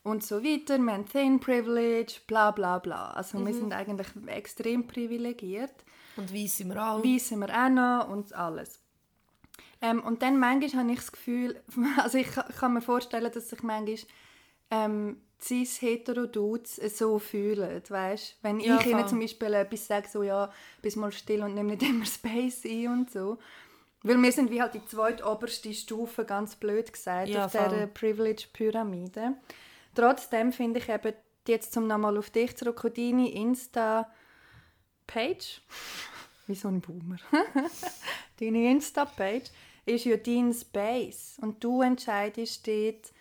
[0.03, 0.79] und so weiter.
[0.79, 3.11] Wir haben thin privilege, bla bla bla.
[3.11, 3.45] Also Mhm.
[3.47, 5.73] wir sind eigentlich extrem privilegiert.
[6.17, 7.03] Und weiss sind wir auch.
[7.03, 8.79] Wie sind wir auch noch und alles.
[9.81, 11.61] Ähm, und dann manchmal habe ich das Gefühl,
[11.97, 13.97] also ich ka- kann mir vorstellen, dass sich manchmal
[14.71, 18.37] ähm, cis hetero Dudes so fühlen, weißt?
[18.41, 19.09] Wenn Ja, ich ihnen voll.
[19.09, 20.49] zum Beispiel etwas sage, so ja,
[20.81, 23.37] bist mal still und nimm nicht immer Space ein und so.
[24.03, 27.87] Weil wir sind wie halt die zweitoberste Stufe, ganz blöd gesagt, Ja, auf dieser voll.
[27.87, 29.33] Privilege-Pyramide.
[29.95, 31.13] Trotzdem finde ich eben,
[31.47, 33.29] jetzt zum nochmal auf dich zurück, deine
[35.05, 35.61] Insta-Page,
[36.47, 37.17] wie so ein Boomer,
[38.39, 39.49] deine Insta-Page
[39.85, 41.37] ist ja dein Space.
[41.41, 43.11] Und du entscheidest dort,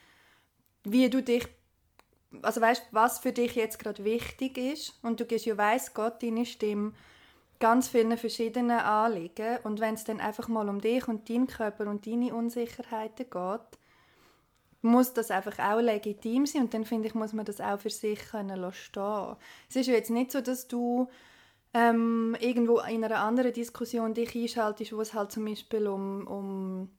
[0.85, 1.47] wie du dich,
[2.43, 4.99] also weißt, was für dich jetzt gerade wichtig ist.
[5.03, 6.93] Und du gibst ja weiss Gott deine Stimme
[7.61, 9.59] ganz vielen verschiedenen Anliegen.
[9.63, 13.79] Und wenn es dann einfach mal um dich und deinen Körper und deine Unsicherheiten geht,
[14.83, 16.63] muss das einfach auch legitim sein.
[16.63, 19.37] Und dann finde ich, muss man das auch für sich können lassen.
[19.69, 21.09] Es ist ja jetzt nicht so, dass du
[21.75, 26.97] ähm, irgendwo in einer anderen Diskussion dich einschaltest, wo es halt zum Beispiel um, um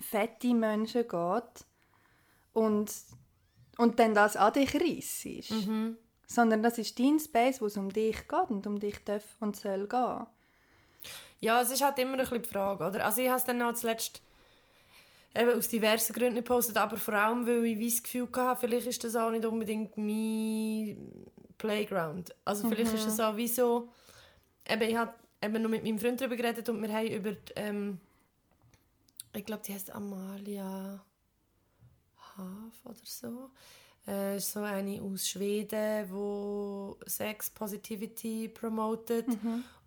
[0.00, 1.66] fette Menschen geht
[2.52, 2.92] und,
[3.78, 5.50] und dann das an dich reissest.
[6.26, 9.56] Sondern das ist dein Space, wo es um dich geht und um dich darf und
[9.56, 10.26] soll gehen.
[11.40, 13.04] Ja, es ist halt immer ein bisschen die Frage, oder?
[13.04, 14.22] Also ich habe es dann auch zuletzt...
[15.34, 18.86] eben aus diversen Gründen nicht gepostet, aber vor allem, weil ich das Gefühl hatte, vielleicht
[18.88, 22.34] ist das auch nicht unbedingt mein Playground.
[22.44, 23.88] Also vielleicht ist das auch wie so,
[24.68, 27.52] eben, ich habe eben noch mit meinem Freund darüber geredet und wir haben über, die,
[27.56, 28.00] ähm,
[29.34, 31.04] ich glaube, die heißt Amalia
[32.36, 33.50] Haf oder so.
[34.06, 39.26] Äh, ist so eine aus Schweden, die Sex Positivity promotet.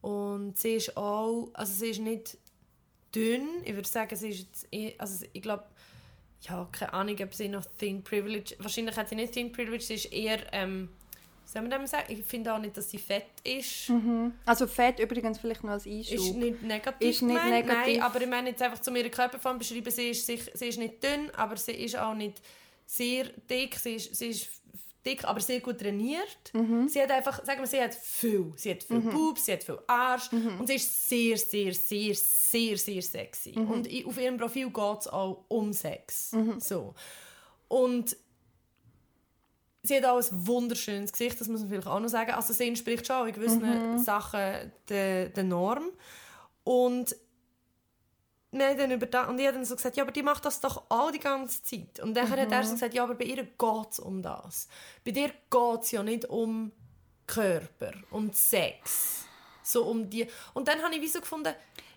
[0.02, 2.38] Und sie ist auch, also sie ist nicht
[3.16, 3.48] dünn.
[3.64, 5.64] Ich würde sagen, sie ist jetzt, eh- also ich glaube,
[6.42, 9.94] ja, keine Ahnung, ob sie noch Thin Privilege, wahrscheinlich hat sie nicht Thin Privilege, sie
[9.96, 10.90] ist eher, ähm,
[11.52, 12.06] soll man dem sagen?
[12.10, 13.92] Ich finde auch nicht, dass sie fett ist.
[14.46, 16.16] Also Fett übrigens vielleicht noch als Einschub.
[16.16, 17.98] Ist nicht negativ Ist nicht gemeint, negativ.
[17.98, 20.78] Nein, aber ich meine jetzt einfach zu ihrer Körperform beschreiben, sie ist, sich, sie ist
[20.80, 22.42] nicht dünn, aber sie ist auch nicht
[22.86, 24.48] sehr dick, sie ist, sie ist
[25.06, 26.54] dick, aber sehr gut trainiert.
[26.54, 26.88] Mhm.
[26.88, 28.54] Sie hat einfach, sagen wir, sie hat viel.
[28.56, 30.60] Sie hat viel Boobs, sie hat viel Arsch Mhm.
[30.60, 33.54] und sie ist sehr, sehr, sehr, sehr, sehr sexy.
[33.58, 33.72] Mhm.
[33.72, 36.36] Und auf ihrem Profil geht es auch um Sex.
[36.60, 36.94] So.
[37.68, 38.16] Und
[39.84, 42.32] sie hat auch ein wunderschönes Gesicht, das muss man vielleicht auch noch sagen.
[42.32, 45.90] Also sie entspricht schon in gewissen Sachen der, der Norm.
[46.64, 47.16] Und
[48.52, 50.46] wir haben dann über da, und ich habe dann so gesagt, ja, aber die macht
[50.46, 52.00] das doch all die ganze Zeit.
[52.02, 54.68] Und dann hat er so gesagt, ja, aber bei ihr geht es um das.
[55.06, 56.72] Bei dir geht es ja nicht um
[57.26, 59.26] Körper, um Sex.
[59.64, 60.28] So um die.
[60.54, 61.54] Und dann habe ich wie so gefunden,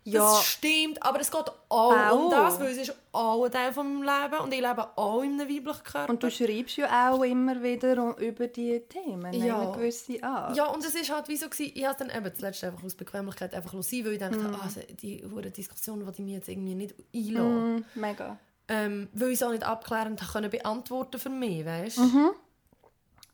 [0.07, 0.21] Ja.
[0.21, 2.25] das stimmt, aber es geht auch, Auch.
[2.27, 5.23] um das, weil es ist auch ein Teil von meinem Leben und ich lebe auch
[5.23, 6.11] in einem weiblichen Körper.
[6.13, 9.33] Und du schreibst ja auch immer wieder über diese Themen?
[9.33, 9.61] Ja.
[9.61, 10.55] eine gewisse Art.
[10.57, 12.95] Ja, und es ist halt wie so, gewesen, ich habe dann eben zuletzt einfach aus
[12.95, 16.49] Bequemlichkeit einfach sein, weil ich dachte, ah, also die hure Diskussion, die ich mir jetzt
[16.51, 17.77] irgendwie nicht einlassen.
[17.77, 18.37] Mm, mega.
[18.69, 22.03] Ähm, weil ich es auch nicht abklärend können beantworten für mich, weißt du?
[22.03, 22.31] Mhm.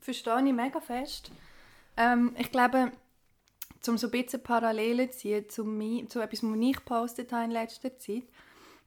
[0.01, 1.33] Verstehe ich mega fest.
[1.97, 2.93] Ähm, ich glaube,
[3.89, 7.45] um so ein bisschen Parallelen zu ziehen zu, mi- zu etwas, was ich gepostet habe
[7.45, 8.25] in letzter Zeit,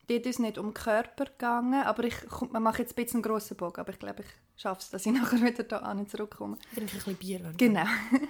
[0.07, 2.15] dort ist es nicht um Körper gegangen, aber ich
[2.51, 5.05] man macht jetzt ein bisschen einen grossen Bogen, aber ich glaube, ich schaffe es, dass
[5.05, 6.57] ich nachher wieder da zurückkomme.
[6.71, 7.39] Ich trinke ein bisschen Bier.
[7.43, 7.85] wenn- Genau.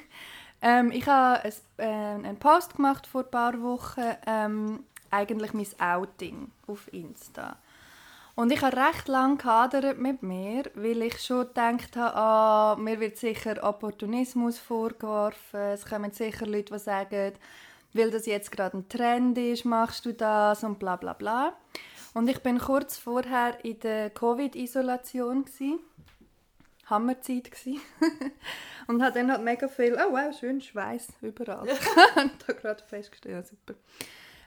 [0.62, 1.84] ähm, ich habe ein, äh,
[2.28, 7.58] einen Post gemacht vor ein paar Wochen, ähm, eigentlich mein Outing auf Insta.
[8.36, 13.00] Und ich habe recht lange gehadert mit mir, weil ich schon gedacht habe, ah, mir
[13.00, 17.34] wird sicher Opportunismus vorgeworfen, es kommen sicher Leute, die sagen,
[17.93, 21.54] weil das jetzt gerade ein Trend ist, machst du das und bla bla bla.
[22.15, 25.46] Und ich bin kurz vorher in der Covid-Isolation.
[26.88, 27.80] Hammerzeit gsi.
[28.88, 31.67] und hat dann halt mega viel, oh wow, schön Schweiß überall.
[32.48, 33.80] Da gerade festgestellt, ja, super.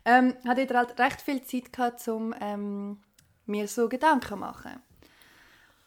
[0.05, 2.99] Ähm, hatte ich halt recht viel Zeit gehabt, um ähm,
[3.47, 4.83] mir so Gedanken machen.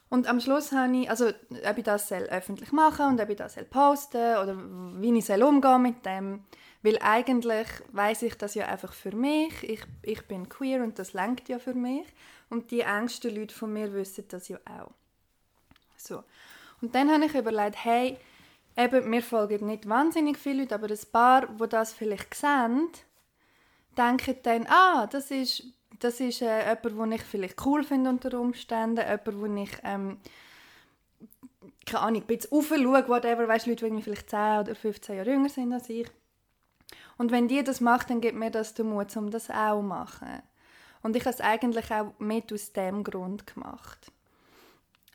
[0.10, 3.56] Und am Schluss habe ich, also ob ich das öffentlich machen und ob ich das
[3.69, 4.58] posten oder
[5.00, 6.43] wie ich soll umgehen mit dem,
[6.82, 9.63] weil eigentlich weiß ich das ja einfach für mich.
[9.63, 12.08] Ich, ich bin queer und das lenkt ja für mich.
[12.50, 14.91] Und die engsten Leute von mir wissen das ja auch.
[15.95, 16.24] So.
[16.82, 18.17] Und dann habe ich überlegt, hey,
[18.78, 22.88] eben, mir folgen nicht wahnsinnig viele Leute, aber ein paar, die das vielleicht sehen,
[23.98, 25.63] denken dann, ah, das ist,
[26.00, 30.18] das ist äh, jemand, den ich vielleicht cool finde unter Umständen, jemand, den ich, ähm,
[31.86, 35.50] keine Ahnung, ein bisschen aufschaue, whatever, weißt, Leute, die vielleicht 10 oder 15 Jahre jünger
[35.50, 36.08] sind als ich.
[37.18, 39.84] Und wenn die das macht, dann gibt mir das den Mut, um das auch zu
[39.84, 40.42] machen.
[41.02, 44.12] Und ich habe es eigentlich auch mit aus dem Grund gemacht.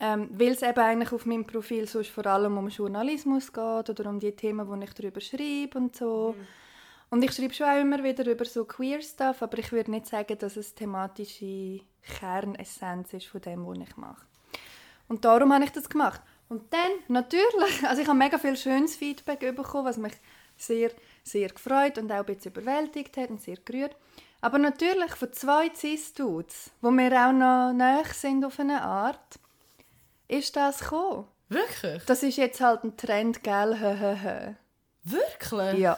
[0.01, 4.11] Ähm, weil es eben eigentlich auf meinem Profil sonst vor allem um Journalismus geht oder
[4.11, 6.35] um die Themen, die ich darüber schreibe und so.
[7.15, 10.09] Und ich schreibe schon auch immer wieder über so queer Stuff, aber ich würde nicht
[10.09, 14.27] sagen, dass es thematische Kernessenz ist von dem, was ich mache.
[15.07, 16.21] Und darum habe ich das gemacht.
[16.49, 20.15] Und dann, natürlich, also ich habe mega viel schönes Feedback bekommen, was mich
[20.57, 20.91] sehr,
[21.23, 23.95] sehr gefreut und auch ein bisschen überwältigt hat und sehr gerührt.
[24.41, 29.39] Aber natürlich von zwei Cis-Dudes, wo mir auch noch nahe sind auf eine Art,
[30.27, 31.29] ist das gekommen.
[31.49, 32.05] Wirklich?
[32.07, 34.57] Das ist jetzt halt ein Trend, gell?
[35.05, 35.79] Wirklich?
[35.79, 35.97] Ja.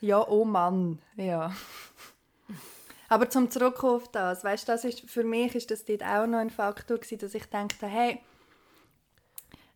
[0.00, 1.52] Ja, oh Mann, ja.
[3.08, 6.38] Aber zum Zurückkommen auf das, weißt, das ist, für mich ist das dort auch noch
[6.38, 8.20] ein Faktor gewesen, dass ich dachte, hey,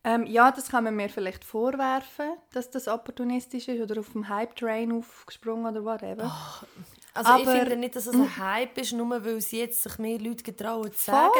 [0.03, 4.27] ähm, ja, das kann man mir vielleicht vorwerfen, dass das opportunistisch ist oder auf dem
[4.27, 6.23] Hype-Train aufgesprungen oder whatever.
[7.13, 9.97] Also ich Aber- finde nicht, dass es ein Hype ist, nur weil es jetzt sich
[9.99, 11.31] mehr Leute getrauen zu sagen.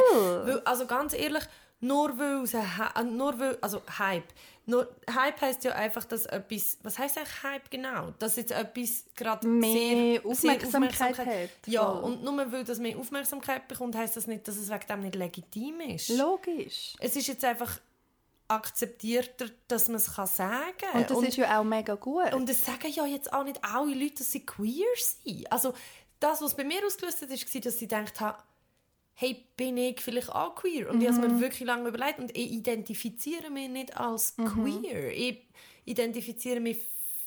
[0.43, 1.43] Weil, also ganz ehrlich,
[1.79, 4.27] nur weil es ein Hy- nur weil, also Hype.
[4.65, 8.11] Nur, Hype heisst ja einfach, dass etwas, was heisst eigentlich Hype genau?
[8.19, 11.49] Dass jetzt etwas gerade Mehr sehr, Aufmerksamkeit sehr hat.
[11.65, 15.01] Ja, und nur weil das mehr Aufmerksamkeit bekommt, heisst das nicht, dass es wegen dem
[15.01, 16.09] nicht legitim ist.
[16.09, 16.93] Logisch.
[16.99, 17.79] es ist jetzt einfach
[18.47, 21.01] akzeptierter, dass man es sagen kann.
[21.01, 22.33] Und das ist ja auch mega gut.
[22.33, 25.51] Und es sagen ja jetzt auch nicht alle Leute, dass sie queer sind.
[25.51, 25.73] Also
[26.19, 28.37] das, was bei mir ausgelöst hat, war, dass ich gedacht habe,
[29.21, 30.89] hey, bin ich vielleicht auch queer?
[30.89, 35.11] Und ich habe mir wirklich lange überlegt und ich identifiziere mich nicht als queer.
[35.11, 35.45] Ich
[35.85, 36.79] identifiziere mich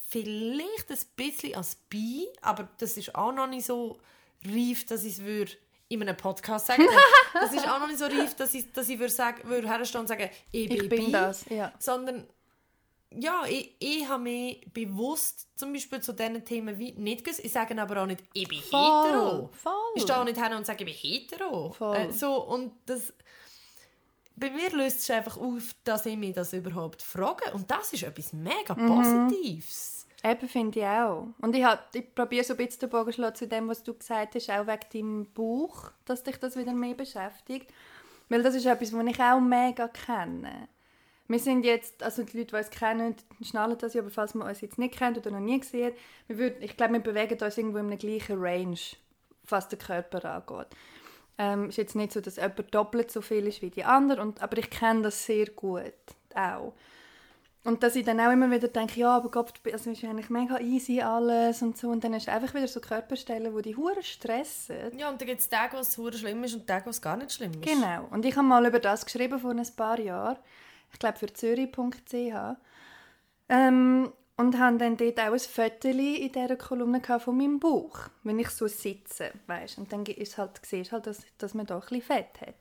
[0.09, 4.01] vielleicht ein bisschen als bi, aber das ist auch noch nicht so
[4.45, 5.57] reif, dass ich es
[5.89, 6.83] in einem Podcast sagen
[7.33, 10.01] Das ist auch noch nicht so reif, dass ich, dass ich würde sagen, würde herstehen
[10.01, 11.73] und sagen, ich bin, Ich bin bi, das, ja.
[11.79, 12.27] sondern
[13.19, 17.45] ja, ich, ich habe mich bewusst zum Beispiel zu diesen Themen wie nicht gesagt.
[17.45, 19.51] Ich sage aber auch nicht, ich bin Voll, hetero.
[19.53, 19.73] voll.
[19.95, 21.75] Ich stehe auch nicht hin und sage, ich bin hetero.
[21.95, 23.13] Äh, so, und das,
[24.37, 27.53] bei mir löst es einfach auf, dass ich mich das überhaupt frage.
[27.53, 28.89] Und das ist etwas mega Mhm.
[28.89, 30.07] Positives.
[30.25, 31.29] Eben, finde ich auch.
[31.43, 33.93] Und ich, hab- ich probiere so ein bisschen den Bogen zu zu dem, was du
[33.95, 37.71] gesagt hast, auch wegen deinem Buch, dass dich das wieder mehr beschäftigt.
[38.31, 40.69] Weil das ist etwas, was ich auch mega kenne.
[41.27, 44.47] Wir sind jetzt, also die Leute, die uns kennen, schnallen das ja, aber falls man
[44.49, 45.95] uns jetzt nicht kennt oder noch nie gesehen
[46.27, 48.79] wir würden, ich glaube, wir bewegen uns irgendwo in der gleichen Range,
[49.49, 50.69] was den Körper angeht.
[51.39, 54.43] Ähm, ist jetzt nicht so, dass jemand doppelt so viel ist wie die andere, und,
[54.43, 55.95] aber ich kenne das sehr gut
[56.35, 56.75] auch.
[57.65, 60.61] Und dass ich dann auch immer wieder denke, ja, aber Gott, also ist eigentlich mega
[60.61, 61.89] easy alles und so.
[61.89, 64.99] Und dann ist einfach wieder so Körperstellen, wo die Hure stressen.
[64.99, 67.17] Ja, und dann gibt es Tage, wo es schlimm ist und Tage, wo es gar
[67.17, 67.63] nicht schlimm ist.
[67.63, 68.07] Genau.
[68.11, 70.37] Und ich habe mal über das geschrieben vor ein paar Jahren.
[70.95, 72.57] Ich glaube für zürich.ch.
[73.51, 78.39] Ähm, und habe dann dort auch ein Foto in dieser Kolumne von meinem Buch, wenn
[78.39, 79.79] ich so sitze, weißt.
[79.79, 82.55] Und dann ist halt, siehst halt, dass, dass man da ein Fett hat.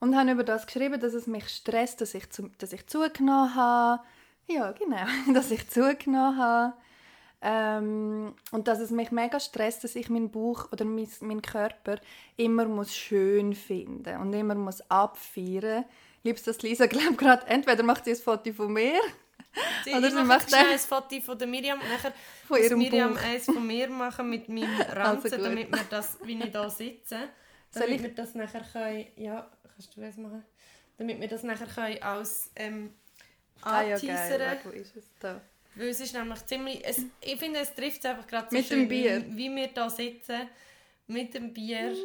[0.00, 3.54] Und habe über das geschrieben, dass es mich stresst, dass ich, zu, dass ich zugenommen
[3.54, 4.02] habe.
[4.48, 6.74] Ja, genau, dass ich zugenommen habe.
[7.42, 11.96] Ähm, und dass es mich mega stresst, dass ich meinen Bauch oder mein, meinen Körper
[12.36, 15.84] immer muss schön finden und immer muss abfeiern.
[15.84, 19.00] Liebst das Lisa glaubt gerade, entweder macht sie ein Foto von mir
[19.84, 22.12] Sie, Oder ich sie mache macht schnell ein- Foto von der Miriam und nachher
[22.46, 23.22] Von muss Miriam Bauch.
[23.22, 25.40] eins von mir machen mit meinem Ranzen, gut.
[25.40, 27.28] damit wir das, wie ich da sitze,
[27.70, 30.44] Soll damit ich- wir das nachher können, ja, kannst du das machen?
[30.98, 32.92] Damit wir das nachher können als ähm,
[33.62, 34.58] Ah ja, geil.
[34.64, 35.40] Wo ist es da?
[35.74, 38.66] Weil es ist nämlich ziemlich, es, ich finde es trifft es einfach gerade so Mit
[38.66, 39.24] schön, dem Bier.
[39.28, 40.48] Wie, wie wir da sitzen,
[41.06, 41.92] mit dem Bier.
[41.92, 41.96] Ne,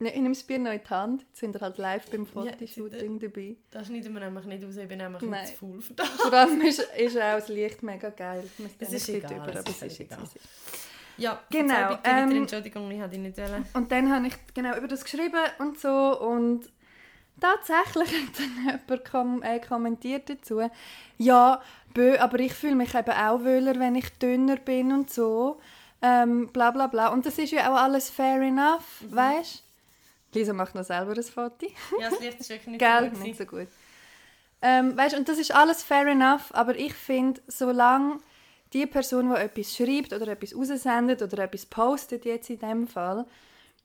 [0.00, 1.22] Ich nehme das Bier noch in die Hand.
[1.22, 3.56] Jetzt sind wir halt live beim Ja, Fotoshooting dabei.
[3.72, 5.40] Da schneiden wir nämlich nicht raus, ich bin nämlich Nein.
[5.42, 6.08] nicht zu faul für das.
[6.08, 8.48] Vor allem ist, ist auch das Licht mega geil.
[8.78, 10.18] Es ist egal, drüber, es aber es ist egal.
[10.22, 10.38] easy.
[11.16, 13.66] Ja, Genau, bitte ähm, Entschuldigung, ich dich nicht wollen.
[13.74, 16.70] Und dann habe ich genau über das geschrieben und so und
[17.40, 20.60] tatsächlich hat dann jemand kom äh, kommentiert dazu,
[21.16, 21.60] ja,
[21.92, 25.60] bö, aber ich fühle mich eben auch wohler, wenn ich dünner bin und so,
[26.02, 27.08] ähm, bla bla bla.
[27.08, 29.16] Und das ist ja auch alles fair enough, Mhm.
[29.16, 29.64] weißt
[30.32, 31.66] Lisa macht noch selber ein Foto.
[31.98, 33.20] Ja, das Licht ist wirklich nicht Gell, so gut.
[33.20, 33.68] nicht so gut.
[34.60, 38.18] Ähm, weißt, und das ist alles fair enough, aber ich finde, solange
[38.72, 43.24] die Person, die etwas schreibt oder etwas aussendet oder etwas postet, jetzt in dem Fall,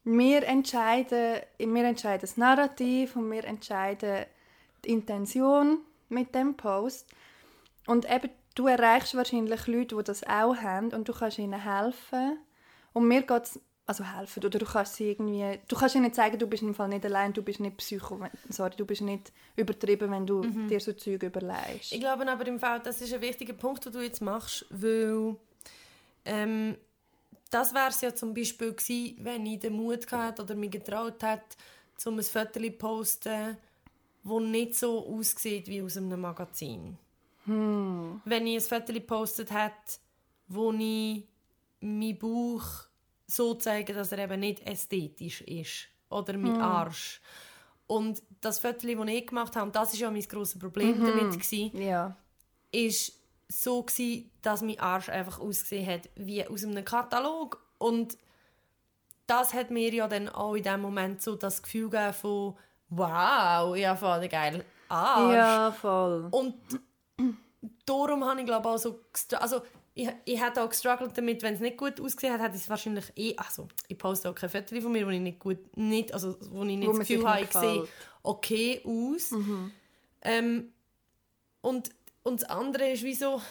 [0.04, 4.26] wir entscheiden, wir entscheiden das Narrativ und wir entscheiden
[4.84, 5.80] die Intention
[6.10, 7.08] mit dem Post.
[7.86, 12.38] Und eben, du erreichst wahrscheinlich Leute, die das auch haben und du kannst ihnen helfen.
[12.92, 16.40] Und mir geht es, also helfen, oder du kannst sie irgendwie, du kannst ihnen zeigen,
[16.40, 18.20] du bist im Fall nicht allein, du bist nicht psycho,
[18.50, 21.92] sorry, du bist nicht übertrieben, wenn du dir so Zeug überlegst.
[21.92, 25.36] Ich glaube aber im Fall, das ist ein wichtiger Punkt, den du jetzt machst, weil
[26.24, 26.78] ähm,
[27.50, 31.22] das wäre es ja zum Beispiel gewesen, wenn ich den Mut gehabt oder mich getraut
[31.22, 31.44] hätte,
[32.06, 33.58] um ein Foto zu posten,
[34.24, 36.98] das nicht so aussieht wie aus einem Magazin.
[38.26, 40.00] Wenn ich ein Foto gepostet hätte,
[40.48, 41.26] wo ich
[41.82, 42.86] meinen Bauch
[43.36, 45.88] so zeige, dass er eben nicht ästhetisch ist.
[46.10, 47.22] Oder mein Arsch.
[47.88, 51.82] Und das Foto, das ich gemacht habe, das war ja mein grosses Problem damit, gewesen,
[51.82, 52.16] Ja.
[52.72, 53.14] ist
[53.48, 58.18] so gsi, dass mein Arsch einfach ausgesehen hat wie aus einem Katalog und
[59.28, 62.56] das hat mir ja dann auch in dem Moment so das Gefühl gegeben von
[62.90, 65.36] wow, ich habe voll einen geilen Arsch.
[65.36, 66.28] Ja, voll.
[66.32, 66.56] Und
[67.86, 69.00] darum habe ich glaube auch so
[69.40, 69.62] also
[69.96, 72.70] ich, ich hätte auch gestruggelt damit, wenn es nicht gut ausgesehen hat, hätte ich es
[72.70, 76.14] wahrscheinlich eh, also ich poste auch keine Fotos von mir, wo ich nicht gut, nicht,
[76.14, 77.88] also wo ich nicht Wo das Gefühl habe, ich sehe
[78.24, 79.32] okay aus.
[80.24, 80.74] Ähm,
[81.62, 81.92] und,
[82.24, 83.42] und das andere ist wie so,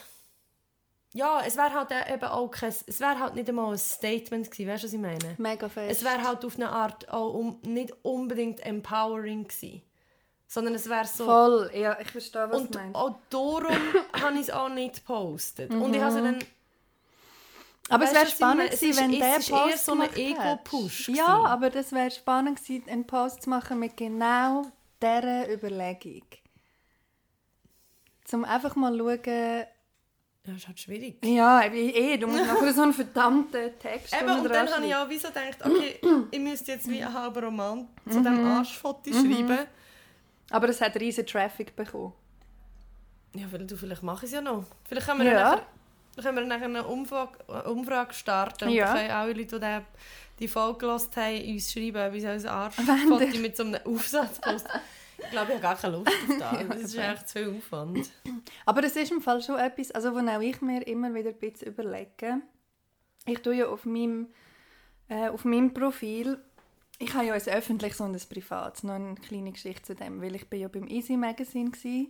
[1.13, 4.67] ja, es wäre halt eben auch kein, es wäre halt nicht einmal ein Statement gewesen,
[4.67, 5.35] weißt du, was ich meine?
[5.37, 5.91] Mega fest.
[5.91, 9.81] Es wäre halt auf eine Art auch um, nicht unbedingt empowering gewesen,
[10.47, 11.25] sondern es wäre so...
[11.25, 12.95] Voll, ja, ich verstehe, was und du meinst.
[12.95, 13.77] auch darum
[14.21, 15.71] habe ich es auch nicht gepostet.
[15.71, 16.39] Und ich habe so dann...
[17.89, 18.69] Aber es Weißt wäre was ich spannend?
[18.71, 21.09] Es gewesen, wenn es der ist eher Post so ein Ego-Push.
[21.09, 24.65] Ja, aber das wäre spannend gewesen, einen Post zu machen mit genau
[25.01, 26.23] dieser Überlegung.
[28.23, 29.65] Zum einfach mal schauen,
[30.45, 31.25] Ja, ist halt schwierig.
[31.25, 35.09] Ja, eh, du musst nachher so einen verdammten Text Eben, und dann habe ich auch
[35.09, 35.99] wie so gedacht, okay,
[36.31, 39.67] ich müsste jetzt wie einen halben Roman zu diesem Arschfoto schreiben.
[40.49, 42.13] Aber es hat riesen Traffic bekommen.
[43.35, 44.65] Ja, weil du, vielleicht mache ich es ja noch.
[44.85, 45.33] Vielleicht können wir Ja.
[45.51, 45.65] nachher,
[46.15, 48.65] dann können wir nachher eine Umfrage, eine Umfrage starten.
[48.65, 48.85] Und Ja.
[48.87, 49.79] dann können alle Leute, die
[50.39, 54.69] die Folge gehört haben, uns schreiben, wie sie Arschfoto der- mit so einem Aufsatz posten.
[55.17, 56.67] Ich glaube, ich habe gar keine Lust auf das.
[56.69, 58.11] Das ist echt zu viel Aufwand.
[58.65, 61.39] Aber es ist im Fall schon etwas, also wo auch ich mir immer wieder ein
[61.39, 62.41] bisschen überlege.
[63.25, 64.27] Ich tue ja auf meinem,
[65.07, 66.39] äh, auf meinem Profil,
[67.03, 70.35] ich habe ja ein öffentliches und ein privates, noch eine kleine Geschichte zu dem, weil
[70.35, 72.05] ich bin ja beim Easy Magazine war.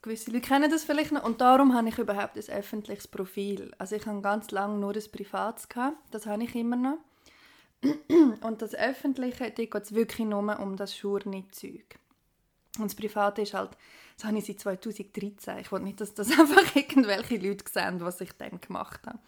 [0.00, 3.72] Gewisse Leute kennen das vielleicht noch und darum habe ich überhaupt ein öffentliches Profil.
[3.78, 6.98] Also ich habe ganz lange nur ein privates gehabt, das habe ich immer noch.
[8.40, 11.98] Und das öffentliche, da geht es wirklich nur um das Schurni-Zeug.
[12.78, 13.70] Und das Private ist halt,
[14.16, 15.58] das habe ich seit 2013.
[15.58, 19.18] Ich wollte nicht, dass das einfach irgendwelche Leute sehen, was ich dann gemacht habe.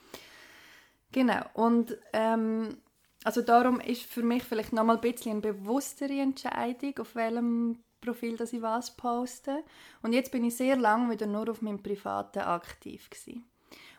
[1.12, 1.44] Genau.
[1.54, 2.76] Und ähm,
[3.24, 8.36] also darum ist für mich vielleicht nochmal ein bisschen eine bewusstere Entscheidung, auf welchem Profil
[8.36, 9.64] dass ich was poste.
[10.02, 13.44] Und jetzt bin ich sehr lange wieder nur auf meinem Privaten aktiv gewesen.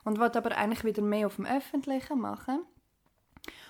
[0.04, 2.60] Und wollte aber eigentlich wieder mehr auf dem Öffentlichen machen.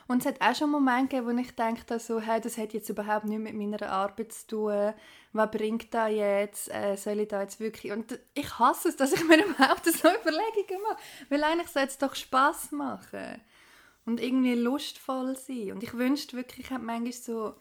[0.08, 2.89] Und es hat auch schon Momente gegeben, wo ich dachte, so, hey, das hat jetzt
[2.89, 4.93] überhaupt nichts mit meiner Arbeit zu tun.
[5.34, 6.74] Was bringt das jetzt?
[6.74, 7.91] Äh, soll ich da jetzt wirklich...
[7.91, 10.97] Und ich hasse es, dass ich mir überhaupt so Überlegungen mache.
[11.30, 13.41] Weil eigentlich soll es doch Spass machen.
[14.06, 15.72] Und irgendwie lustvoll sein.
[15.72, 17.56] Und ich wünschte wirklich, ich hätte manchmal so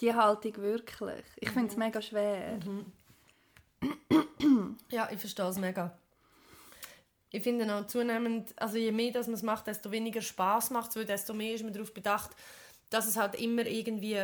[0.00, 1.24] die Haltung wirklich.
[1.36, 2.58] Ich finde es mega schwer.
[4.90, 5.96] Ja, ich verstehe es mega.
[7.30, 11.06] Ich finde auch zunehmend, also je mehr man es macht, desto weniger Spaß macht es,
[11.06, 12.30] desto mehr ist man darauf bedacht,
[12.90, 14.22] dass es halt immer irgendwie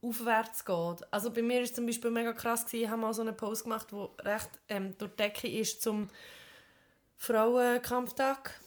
[0.00, 1.12] aufwärts geht.
[1.12, 3.64] Also bei mir ist zum Beispiel mega krass gewesen, ich habe mal so einen Post
[3.64, 6.08] gemacht, wo recht ähm, durch die Decke ist zum
[7.16, 8.60] Frauenkampftag.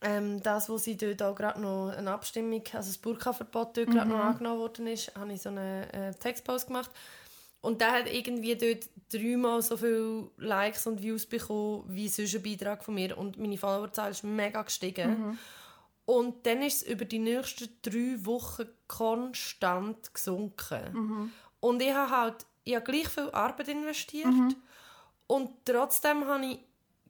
[0.00, 4.08] Ähm, das, wo sie dort auch gerade noch eine Abstimmung, also das Burka-Verbot dort gerade
[4.08, 6.90] noch angenommen worden ist, habe ich so einen äh, Textpost gemacht.
[7.60, 12.42] Und der hat irgendwie dort dreimal so viele Likes und Views bekommen, wie sonst ein
[12.42, 13.18] Beitrag von mir.
[13.18, 15.38] Und meine Followerzahl ist mega gestiegen.
[16.04, 21.32] Und dann ist es über die nächsten drei Wochen konstant gesunken.
[21.58, 24.26] Und ich habe halt ich habe gleich viel Arbeit investiert.
[25.26, 26.58] Und trotzdem habe ich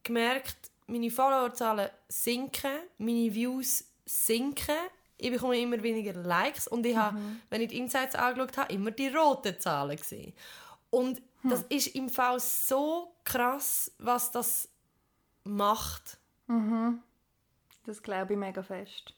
[0.05, 4.75] gemerkt, meine Followerzahlen sinken, meine Views sinken.
[5.17, 7.19] Ich bekomme immer weniger Likes und ich habe,
[7.51, 10.33] wenn ich die Insights angeschaut habe, immer die roten Zahlen gesehen.
[10.91, 14.69] Und das ist im Fall so krass, was das
[15.45, 16.19] macht.
[17.87, 19.15] Das glaube ich mega fest.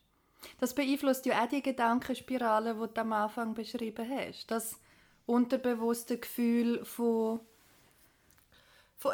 [0.59, 4.51] Das beeinflusst ja auch die Gedankenspirale, die du am Anfang beschrieben hast.
[4.51, 4.79] Das
[5.27, 7.41] unterbewusste Gefühl Von,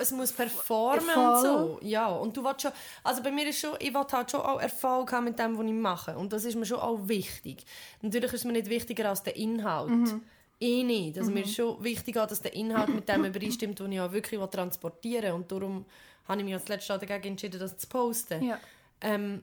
[0.01, 1.25] es muss performen Voll.
[1.25, 1.79] und so.
[1.83, 2.73] Ja, und du willst schon,
[3.05, 5.65] also bei mir ist schon, ich will halt schon auch Erfolg haben mit dem, was
[5.65, 6.17] ich mache.
[6.17, 7.65] Und das ist mir schon auch wichtig.
[8.03, 10.15] Natürlich ist mir nicht wichtiger als der Inhalt.
[10.59, 11.19] Eh nicht.
[11.19, 14.41] Also mir ist schon wichtig, dass der Inhalt mit dem übereinstimmt, was ich auch wirklich
[14.51, 15.33] transportieren will.
[15.33, 15.85] Und darum
[16.27, 18.43] habe ich mich als letztes Jahr dagegen entschieden, das zu posten.
[18.43, 18.59] ja.
[19.01, 19.43] Ähm,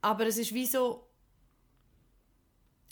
[0.00, 1.02] aber es ist wie so,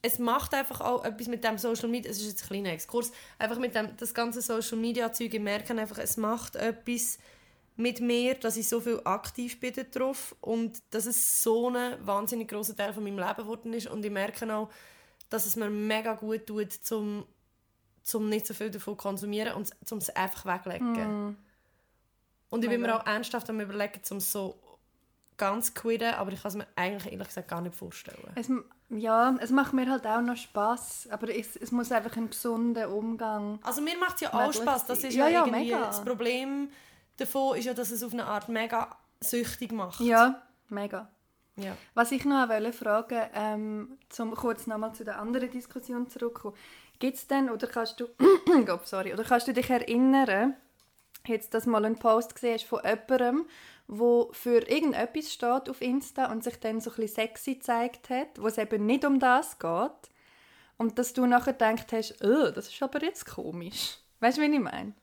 [0.03, 3.13] es macht einfach auch etwas mit dem Social Media, es ist jetzt ein kleiner Exkurs,
[3.39, 7.19] einfach mit dem, das ganze Social Media Zeug, ich merke einfach, es macht etwas
[7.77, 12.49] mit mir, dass ich so viel aktiv bin drauf und dass es so ein wahnsinnig
[12.49, 14.71] großer Teil von meinem Leben geworden ist und ich merke auch,
[15.31, 17.25] dass es mir mega gut tut, zum,
[18.03, 21.37] zum nicht so viel davon zu konsumieren und zum es einfach wegzulegen.
[22.51, 24.59] Und ich bin mir auch ernsthaft am überlegen, um es so
[25.43, 28.31] ganz zu quitten, aber ich kann es mir eigentlich ehrlich gesagt gar nicht vorstellen.
[28.37, 28.49] Es,
[28.91, 32.89] ja, es macht mir halt auch noch Spaß, aber es, es muss einfach ein gesunder
[32.95, 33.59] Umgang.
[33.65, 34.87] Also mir macht es ja auch Spaß.
[34.87, 35.81] Das ist Ja, ja, ja, irgendwie mega.
[35.81, 36.69] das Problem
[37.17, 40.01] davon ist ja, dass es auf eine Art mega süchtig macht.
[40.01, 41.09] Ja, mega.
[41.57, 41.77] ja.
[41.95, 46.55] Was ich noch wollte fragen, ähm, zum kurz nochmal zu der anderen Diskussion zurückkommen.
[47.01, 48.07] Gibt es denn, oder kannst du,
[48.65, 50.55] Gott, sorry, oder kannst du dich erinnern,
[51.27, 53.47] jetzt, dass mal einen Post gesehen hast von jemandem,
[53.89, 58.41] wo für irgendetwas steht auf Insta und sich dann so ein bisschen sexy gezeigt hat,
[58.41, 60.11] wo es eben nicht um das geht
[60.79, 63.99] und dass du nachher gedacht hast, oh, das ist aber jetzt komisch.
[64.21, 64.95] Weißt du, wie ich meine?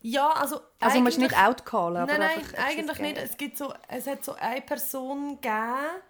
[0.00, 0.60] Ja, also.
[0.78, 3.18] Also, du musst nicht outcallen, aber Nein, nein, eigentlich nicht.
[3.18, 6.02] Es, gibt so, es hat so eine Person gegeben,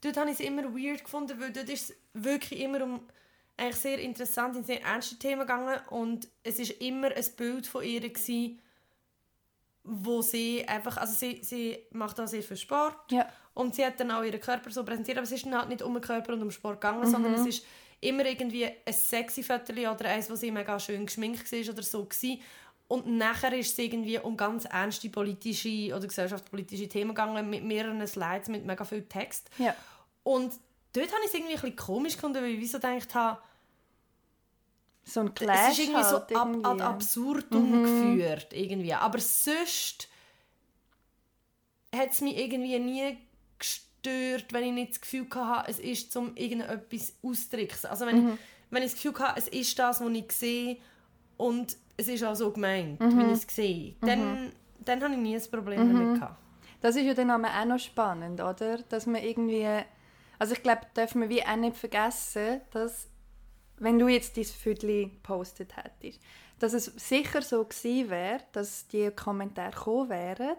[0.00, 3.00] dort habe ich es immer weird gefunden, weil dort ist es wirklich immer um
[3.56, 7.84] eigentlich sehr interessante und sehr ernste Themen gegangen und es ist immer ein Bild von
[7.84, 8.60] ihr gewesen,
[9.84, 13.28] wo sie einfach, also sie, sie macht auch sehr viel Sport Ja.
[13.52, 15.82] und sie hat dann auch ihren Körper so präsentiert, aber es ist dann halt nicht
[15.82, 16.80] um den Körper und um Sport Mhm.
[16.80, 17.66] gegangen, sondern es ist
[18.00, 22.04] immer irgendwie ein sexy Foto oder eins, wo sie mega schön geschminkt war oder so
[22.04, 22.40] gewesen.
[22.88, 28.06] Und nachher ist es irgendwie um ganz ernste politische oder gesellschaftspolitische Themen gegangen, mit mehreren
[28.06, 29.48] Slides, mit mega viel Text.
[29.58, 29.74] Ja.
[30.22, 30.52] Und
[30.92, 33.38] dort habe ich es irgendwie ein bisschen komisch gefunden, weil ich so gedacht habe,
[35.04, 36.66] So ein Clash es ist irgendwie so halt ab, irgendwie.
[36.66, 38.52] ad absurdum geführt.
[38.52, 38.94] Irgendwie.
[38.94, 40.08] Aber sonst
[41.94, 43.18] hat es mich irgendwie nie
[43.58, 47.90] gestört, wenn ich nicht das Gefühl hatte, es ist um irgendetwas auszudrücken.
[47.90, 48.38] Also wenn, ich,
[48.70, 50.76] wenn ich das Gefühl hatte, es ist das, was ich sehe
[51.36, 54.52] und es ist auch so gemeint, wenn ich es sehe, dann,
[54.84, 56.38] dann habe ich nie ein Problem damit gehabt.
[56.80, 58.78] Das ist ja dann auch noch spannend, oder?
[58.88, 59.66] Dass man irgendwie...
[60.38, 63.08] Also ich glaube, darf man wie auch nicht vergessen, dass
[63.78, 66.20] wenn du jetzt dein Viertel gepostet hättest,
[66.58, 70.56] dass es sicher so gewesen wäre, dass die Kommentare gekommen wären,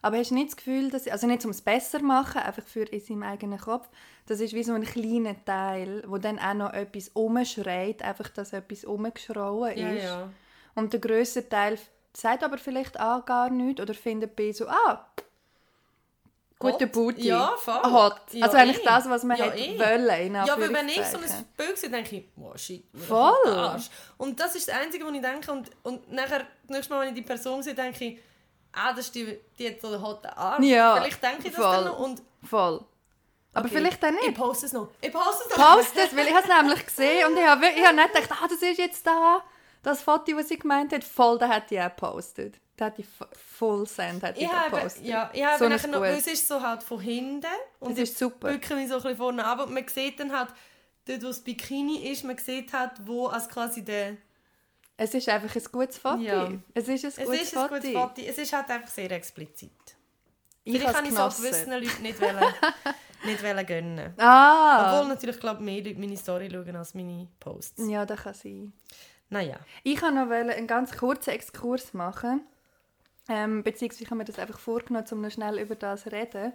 [0.00, 2.62] aber hast du nicht das Gefühl, dass, also nicht um es besser zu machen, einfach
[2.62, 3.88] für in seinem eigenen Kopf,
[4.26, 8.52] das ist wie so ein kleiner Teil, wo dann auch noch etwas umschreit, einfach, dass
[8.52, 9.80] etwas umgeschrauen ist.
[9.80, 10.32] Ja, ja.
[10.74, 11.78] Und der grösste Teil
[12.12, 15.08] sagt aber vielleicht auch gar nichts oder findet bei so, ah,
[16.58, 16.86] gute.
[16.86, 17.26] Booty.
[17.28, 17.82] Ja, voll.
[17.82, 18.20] Hot.
[18.32, 18.84] Ja, also eigentlich eh.
[18.84, 19.78] das, was man Ja, hätte eh.
[19.78, 23.34] wollen, Ja, aber wenn ich so ein Bild sehe, denke ich, wow, shit, Voll.
[23.46, 23.88] Arsch.
[24.16, 25.52] Und das ist das Einzige, was ich denke.
[25.52, 28.18] Und, und nachher, das nächste Mal, wenn ich die Person sehe, denke ich,
[28.72, 30.64] ah, das ist die, die hat so einen hotten Arsch.
[30.64, 31.74] Ja, Vielleicht denke ich das voll.
[31.76, 31.98] dann noch.
[31.98, 32.84] Und, Voll.
[33.54, 34.36] Aber okay, vielleicht dann Ich nicht.
[34.38, 34.88] poste es noch.
[35.00, 35.74] Ich poste es noch.
[35.74, 38.46] Post es, weil ich es nämlich gesehen und ich habe, ich habe nicht gedacht, ah,
[38.48, 39.42] das ist jetzt da,
[39.82, 42.60] das Foto, was sie gemeint hat, voll, da hätte ich auch gepostet.
[42.76, 45.04] Da hätte ich f- Full Send hätte ich habe, gepostet.
[45.04, 47.46] ja, ich habe So nachher noch, es ist so halt von hinten
[47.80, 48.50] und Das ist super.
[48.52, 50.50] mich so ein bisschen vorne ab und man sieht dann halt,
[51.06, 54.16] dort wo das Bikini ist, man sieht halt, wo als quasi der...
[54.96, 56.18] Es ist einfach ein gutes Foto.
[56.20, 56.48] Ja.
[56.74, 57.74] Es ist ein Es gutes ist ein Foto.
[57.80, 59.70] gutes Foto, es ist halt einfach sehr explizit.
[60.64, 62.54] Ich Vielleicht kann es ich es auch gewissen Leuten nicht, wollen,
[63.24, 64.14] nicht wollen gönnen.
[64.18, 64.92] Ah!
[64.98, 67.88] Obwohl natürlich, glaube mehr Leute meine Story schauen als meine Posts.
[67.88, 68.72] Ja, das kann sein.
[69.30, 69.56] Naja.
[69.82, 72.42] Ich wollte noch einen ganz kurzen Exkurs machen.
[73.28, 76.52] Ähm, beziehungsweise ich habe mir das einfach vorgenommen, um noch schnell über das zu reden.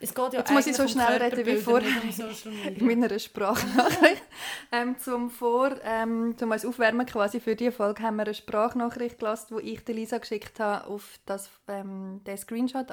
[0.00, 1.88] Es geht ja Jetzt muss ich so schnell reden wie vorher.
[2.76, 4.22] in meiner Sprachnachricht.
[4.72, 9.18] ähm, zum Vor, ähm, zum als Aufwärmen quasi für diese Folge haben wir eine Sprachnachricht
[9.18, 12.88] gelassen, die ich der Lisa geschickt habe auf das, ähm, den Screenshot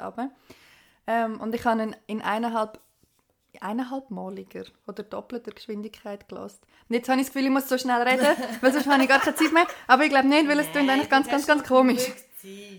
[1.06, 2.78] ähm, und ich habe ihn in eineinhalb
[3.60, 6.30] eineinhalbmaliger oder doppelter Geschwindigkeit.
[6.32, 6.50] Und
[6.88, 8.26] jetzt habe ich das Gefühl, ich muss so schnell reden,
[8.60, 9.66] weil sonst habe ich gar keine Zeit mehr.
[9.86, 12.06] Aber ich glaube nicht, weil es klingt eigentlich ganz, ganz, ganz komisch.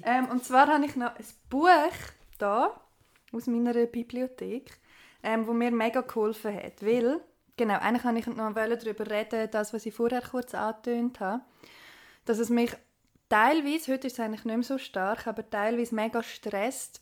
[0.04, 1.70] Ähm, und zwar habe ich noch ein Buch
[2.38, 2.80] da
[3.32, 4.80] aus meiner Bibliothek,
[5.24, 6.84] ähm, wo mir mega geholfen hat.
[6.84, 7.22] Weil,
[7.58, 11.44] genau, eigentlich wollte ich noch darüber reden, das, was ich vorher kurz angetönt habe,
[12.26, 12.72] dass es mich
[13.30, 17.02] teilweise, heute ist es eigentlich nicht mehr so stark, aber teilweise mega stresst,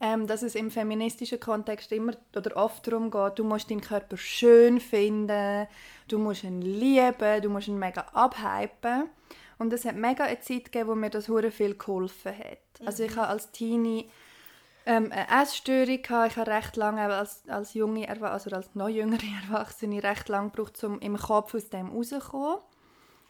[0.00, 4.16] ähm, dass es im feministischen Kontext immer oder oft darum geht, du musst deinen Körper
[4.16, 5.66] schön finden,
[6.08, 9.10] du musst ihn lieben, du musst ihn mega abhypen.
[9.58, 12.86] Und es hat mega eine Zeit gegeben, wo mir das hure viel geholfen hat.
[12.86, 14.08] Also ich habe als Teenie
[14.86, 16.32] ähm, eine Essstörung gehabt.
[16.32, 19.20] Ich habe recht lange als, als junge, Erwa- also als noch jüngere
[19.50, 22.56] Erwachsene recht lange gebraucht, um im Kopf aus dem rauszukommen,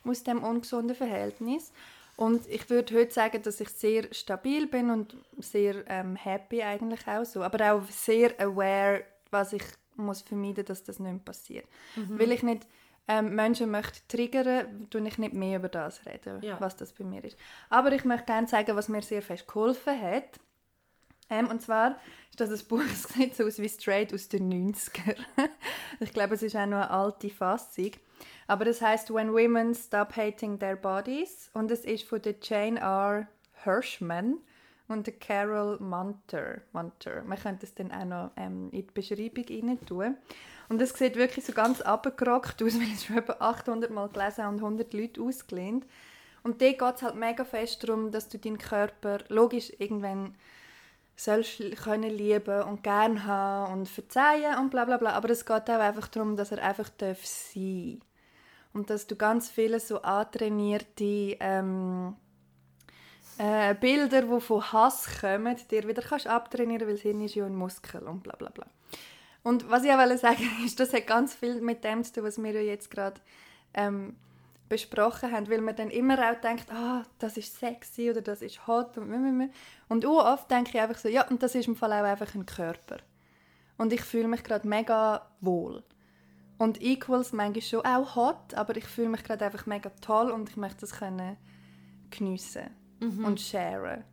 [0.04, 1.72] aus dem ungesunden Verhältnis.
[2.20, 7.06] Und ich würde heute sagen, dass ich sehr stabil bin und sehr ähm, happy eigentlich
[7.08, 7.42] auch so.
[7.42, 9.62] Aber auch sehr aware, was ich
[9.96, 11.64] muss vermeiden, dass das nicht passiert.
[11.96, 12.66] Weil ich nicht
[13.08, 16.60] ähm, Menschen möchte triggern, tue ich nicht mehr über das reden, Ja.
[16.60, 17.38] was das bei mir ist.
[17.70, 20.38] Aber ich möchte gerne sagen, was mir sehr fest geholfen hat.
[21.30, 21.98] Ähm, und zwar
[22.30, 25.16] ist das ein Buch, das sieht so aus wie straight aus den 90er.
[26.00, 27.92] ich glaube, es ist auch noch eine alte Fassung.
[28.46, 32.80] Aber das heißt When Women Stop Hating Their Bodies und es ist von der Jane
[32.80, 33.28] R.
[33.64, 34.38] Hirschman
[34.88, 36.62] und der Carol Munter.
[36.72, 37.22] Munter.
[37.24, 40.16] Man könnte es dann auch noch ähm, in die Beschreibung rein tun.
[40.68, 44.46] Und es sieht wirklich so ganz abgerockt aus, weil es schon etwa 800 Mal gelesen
[44.46, 45.86] und 100 Leute ausgelehnt.
[46.42, 50.34] Und dort geht es halt mega fest darum, dass du deinen Körper logisch irgendwann
[51.16, 55.12] sollst können lieben und gern haben und verzeihen und bla bla bla.
[55.12, 58.00] Aber es geht auch einfach darum, dass er einfach darf sein
[58.72, 62.16] und dass du ganz viele so antrainierte ähm,
[63.38, 67.46] äh, Bilder, die von Hass kommen, dir wieder kannst abtrainieren, weil das Hirn ist ja
[67.46, 68.66] ein Muskel und bla bla bla.
[69.42, 72.42] Und was ich auch sagen ist, das hat ganz viel mit dem zu tun, was
[72.42, 73.20] wir ja jetzt gerade
[73.74, 74.16] ähm,
[74.68, 78.66] besprochen haben, weil man dann immer auch denkt, ah, das ist sexy oder das ist
[78.66, 79.50] hot und
[79.88, 82.46] und oft denke ich einfach so, ja, und das ist im Fall auch einfach ein
[82.46, 82.98] Körper.
[83.76, 85.82] Und ich fühle mich gerade mega wohl.
[86.60, 90.50] Und Equals manchmal schon auch hot, aber ich fühle mich gerade einfach mega toll und
[90.50, 91.38] ich möchte das können
[92.10, 92.68] geniessen
[93.00, 94.04] und sharen.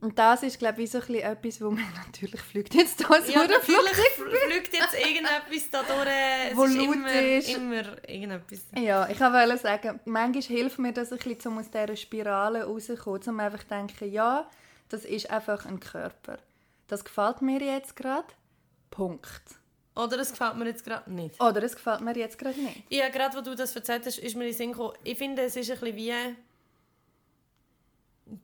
[0.00, 3.20] Und das ist, glaube ich, so ein bisschen etwas, wo man natürlich fliegt jetzt da
[3.22, 6.08] so Ja, natürlich fl- fliegt jetzt irgendetwas da durch.
[6.50, 7.48] Es Wo ist laut immer, ist.
[7.54, 8.60] immer irgendetwas.
[8.78, 13.22] Ja, ich wollte sagen, manchmal hilft mir das ein bisschen, um aus dieser Spirale rauszukommen,
[13.28, 14.48] um einfach zu denken, ja,
[14.88, 16.38] das ist einfach ein Körper.
[16.88, 18.26] Das gefällt mir jetzt gerade.
[18.90, 19.42] Punkt.
[19.94, 21.40] Oder es gefällt mir jetzt gerade nicht.
[21.40, 22.82] Oder es gefällt mir jetzt gerade nicht.
[22.88, 24.94] Ja, gerade wo du das erzählt hast, ist mir in den Sinn gekommen.
[25.04, 26.14] Ich finde, es ist ein bisschen wie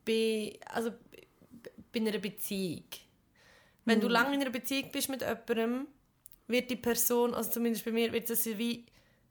[0.04, 0.90] bei, also,
[1.92, 2.84] bei einer Beziehung.
[3.84, 5.86] Wenn du lange in einer Beziehung bist mit jemandem,
[6.46, 8.84] wird die Person, also zumindest bei mir, wird das wie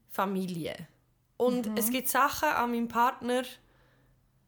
[0.09, 0.87] Familie.
[1.37, 3.43] Und es gibt Sachen an meinem Partner,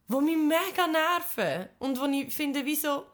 [0.07, 1.69] die mich mega nerven.
[1.77, 3.05] Und wo ich finde, wie so,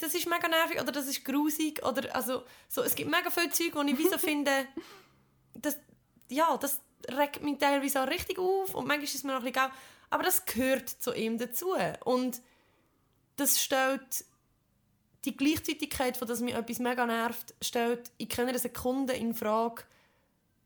[0.00, 3.50] das ist mega nervig oder das ist grusig oder also so, es gibt mega viele
[3.50, 4.66] Zeug, wo ich wie so finde,
[5.54, 5.78] das,
[6.28, 6.80] ja, das
[7.10, 9.70] regt mich teilweise auch richtig auf und manchmal ist es mir auch ein bisschen egal.
[10.10, 11.74] Aber das gehört zu ihm dazu.
[12.04, 12.40] Und
[13.36, 14.24] das stellt
[15.24, 19.82] die Gleichzeitigkeit, von dass mich etwas mega nervt, stellt in keiner Sekunde in Frage,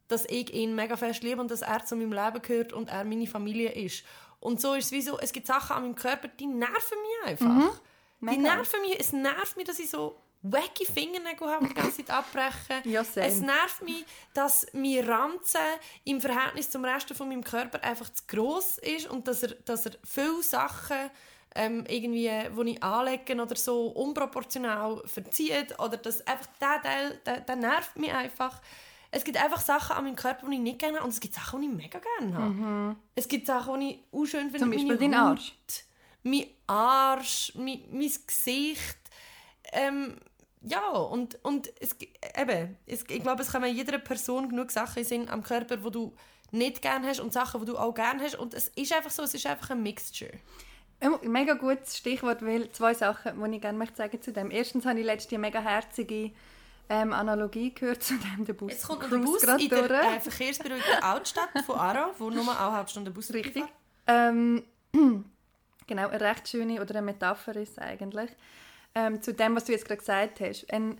[0.09, 3.05] dass ich ihn mega fest liebe und dass er zu meinem Leben gehört und er
[3.05, 4.05] meine Familie ist.
[4.41, 7.31] Und so ist es wie so, es gibt Sachen an meinem Körper, die nerven mich
[7.31, 7.47] einfach.
[7.47, 7.90] Die
[8.21, 8.41] Mega.
[8.41, 12.11] nerven mich, es nervt mich, dass ich so wacky Fingernägel habe und die ganze Zeit
[12.11, 12.83] abbrechen.
[12.85, 13.27] Ja, same.
[13.27, 15.61] es nervt mich, dass mein Ranzen
[16.05, 19.87] im Verhältnis zum Rest von meinem Körper einfach zu gross ist und dass er, dass
[19.87, 21.11] er viele Sachen
[21.55, 27.41] ähm, irgendwie, die ich anlege oder so, unproportional verzieht oder dass einfach der Teil, der,
[27.41, 28.61] der nervt mich einfach.
[29.11, 31.35] Es gibt einfach Sachen an meinem Körper, die ich nicht gerne habe und es gibt
[31.35, 32.97] Sachen, die ich mega gerne habe.
[33.17, 34.61] Es gibt Sachen, die ich auch schön finde.
[34.61, 35.51] Zum Beispiel meine dein Arsch.
[35.51, 35.85] Haut,
[36.23, 38.99] Mein Arsch, mein, mein Gesicht.
[39.73, 40.17] Ähm,
[40.63, 41.97] ja, und, und es,
[42.39, 46.15] eben, es, ich glaube, es kommen jeder Person genug Sachen sind am Körper, die du
[46.51, 48.35] nicht gerne hast und Sachen, die du auch gerne hast.
[48.35, 50.33] Und es ist einfach so, es ist einfach ein Mixture.
[51.01, 54.51] Ein mega gutes Stichwort, weil zwei Sachen, die ich gerne möchte sagen zu dem.
[54.51, 56.33] Erstens habe ich letztens eine mega herzige
[56.91, 61.03] ähm, Analogie gehört zu dem, der Bus Jetzt kommt der Bus in der äh, verkehrsberuhigten
[61.03, 63.65] Altstadt von Aarau, wo nur eine halbe Stunde Bus Richtig.
[64.09, 64.65] Ähm,
[65.91, 68.31] genau, eine recht schöne oder eine Metapher ist eigentlich.
[68.95, 70.73] Ähm, zu dem, was du jetzt gerade gesagt hast.
[70.73, 70.99] Ein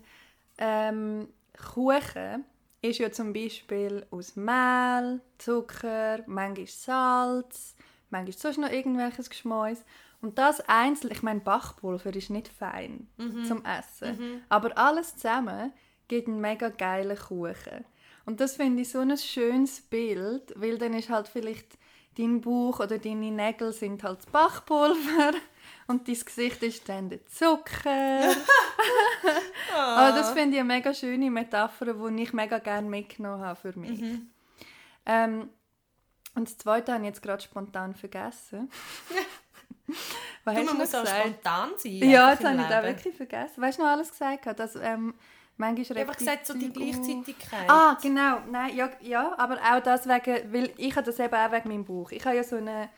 [0.57, 1.29] ähm,
[1.73, 2.43] Kuchen
[2.81, 7.75] ist ja zum Beispiel aus Mehl, Zucker, manchmal Salz,
[8.09, 9.77] manchmal sonst noch irgendwelches Geschmäus.
[10.21, 13.07] Und das einzeln, ich meine, Backpulver ist nicht fein
[13.47, 14.43] zum Essen.
[14.49, 15.73] Aber alles zusammen
[16.07, 17.85] gibt einen mega geilen Kuchen.
[18.25, 21.77] Und das finde ich so ein schönes Bild, weil dann ist halt vielleicht
[22.17, 25.31] dein Bauch oder deine Nägel sind halt das Backpulver
[25.87, 28.21] und dein Gesicht ist dann der Zucker.
[29.75, 33.77] Aber das finde ich eine mega schöne Metapher, die ich mega gerne mitgenommen habe für
[33.77, 34.01] mich.
[35.05, 35.49] Ähm,
[36.35, 38.69] und das Zweite habe ich jetzt gerade spontan vergessen.
[40.43, 41.19] Was Du, man muss auch gesagt?
[41.19, 41.91] spontan sein.
[42.09, 42.95] Ja, jetzt habe ich das Leben.
[42.95, 43.61] wirklich vergessen.
[43.61, 44.59] Weißt du noch alles gesagt?
[44.59, 45.13] Dass, ähm,
[45.61, 46.73] manchmal Ich einfach gesagt, so die auf.
[46.73, 47.69] Gleichzeitigkeit.
[47.69, 48.39] Ah, genau.
[48.51, 51.85] Nein, ja, ja, aber auch das wegen, weil ich habe das eben auch wegen meinem
[51.85, 52.11] Bauch.
[52.11, 52.89] Ich habe ja so eine,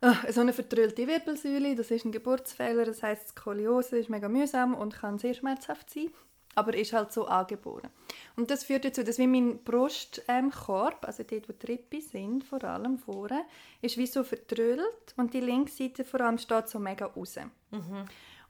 [0.00, 4.74] äh, so eine vertrüllte Wirbelsäule, das ist ein Geburtsfehler, das heißt Skoliose ist mega mühsam
[4.74, 6.10] und kann sehr schmerzhaft sein,
[6.54, 7.90] aber ist halt so angeboren.
[8.36, 12.44] Und das führt dazu, dass wie mein Brustkorb, ähm, also dort, wo die Rippen sind,
[12.44, 13.44] vor allem vorne,
[13.82, 17.36] ist wie so vertrüllt und die linke Seite vor allem steht so mega raus.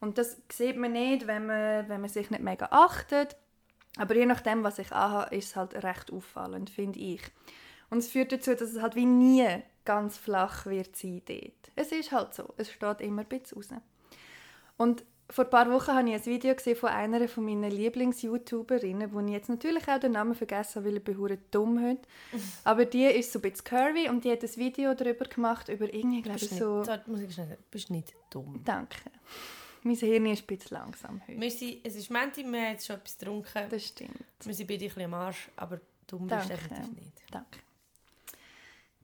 [0.05, 3.37] Und das sieht man nicht, wenn man, wenn man sich nicht mega achtet.
[3.97, 7.23] Aber je nachdem, was ich anhabe, ist es halt recht auffallend, finde ich.
[7.89, 9.47] Und es führt dazu, dass es halt wie nie
[9.87, 11.73] ganz flach wird sein dort.
[11.75, 12.53] Es ist halt so.
[12.59, 13.69] Es steht immer ein bisschen raus.
[14.77, 19.11] Und vor ein paar Wochen habe ich ein Video gesehen von einer von meinen Lieblings-YouTuberinnen,
[19.15, 22.03] wo ich jetzt natürlich auch den Namen vergessen habe, weil ich bin dumm heute.
[22.65, 25.93] Aber die ist so ein bisschen curvy und die hat ein Video darüber gemacht, über
[25.93, 26.81] irgendwie, glaube ich, so...
[26.81, 28.61] nicht, Warte, muss ich schnell sagen, bist nicht dumm.
[28.65, 28.99] Danke.
[29.87, 31.39] Mein Hirn ist ein bisschen langsam heute.
[31.39, 33.67] Wir sind, es ist Menti, wir haben jetzt schon etwas getrunken.
[33.69, 34.17] Das stimmt.
[34.43, 37.23] Wir sind beide ein bisschen am Arsch, aber dumm bist du definitiv nicht.
[37.31, 37.59] Danke.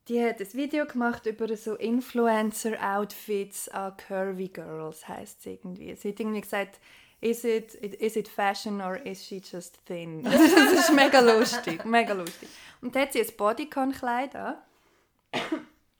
[0.08, 5.94] Die hat ein Video gemacht über so Influencer-Outfits an Curvy Girls, heisst es irgendwie.
[5.94, 6.80] Sie hat irgendwie gesagt,
[7.20, 10.22] is it, is it fashion or is she just thin?
[10.24, 12.48] das ist mega lustig, mega lustig.
[12.80, 14.56] Und da hat sie ein Bodycon-Kleid an,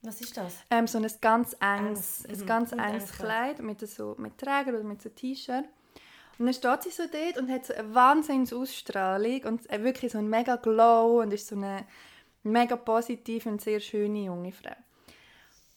[0.02, 0.54] Was ist das?
[0.70, 4.70] ähm, so ein ganz enges, Enges, ein mhm, ganz enges Kleid mit so mit Träger
[4.70, 5.66] oder mit so T-Shirt.
[6.38, 10.18] Und dann steht sie so dort und hat so eine Wahnsinnsausstrahlung und äh, wirklich so
[10.18, 11.84] ein mega Glow und ist so eine
[12.42, 14.74] mega positive und sehr schöne junge Frau.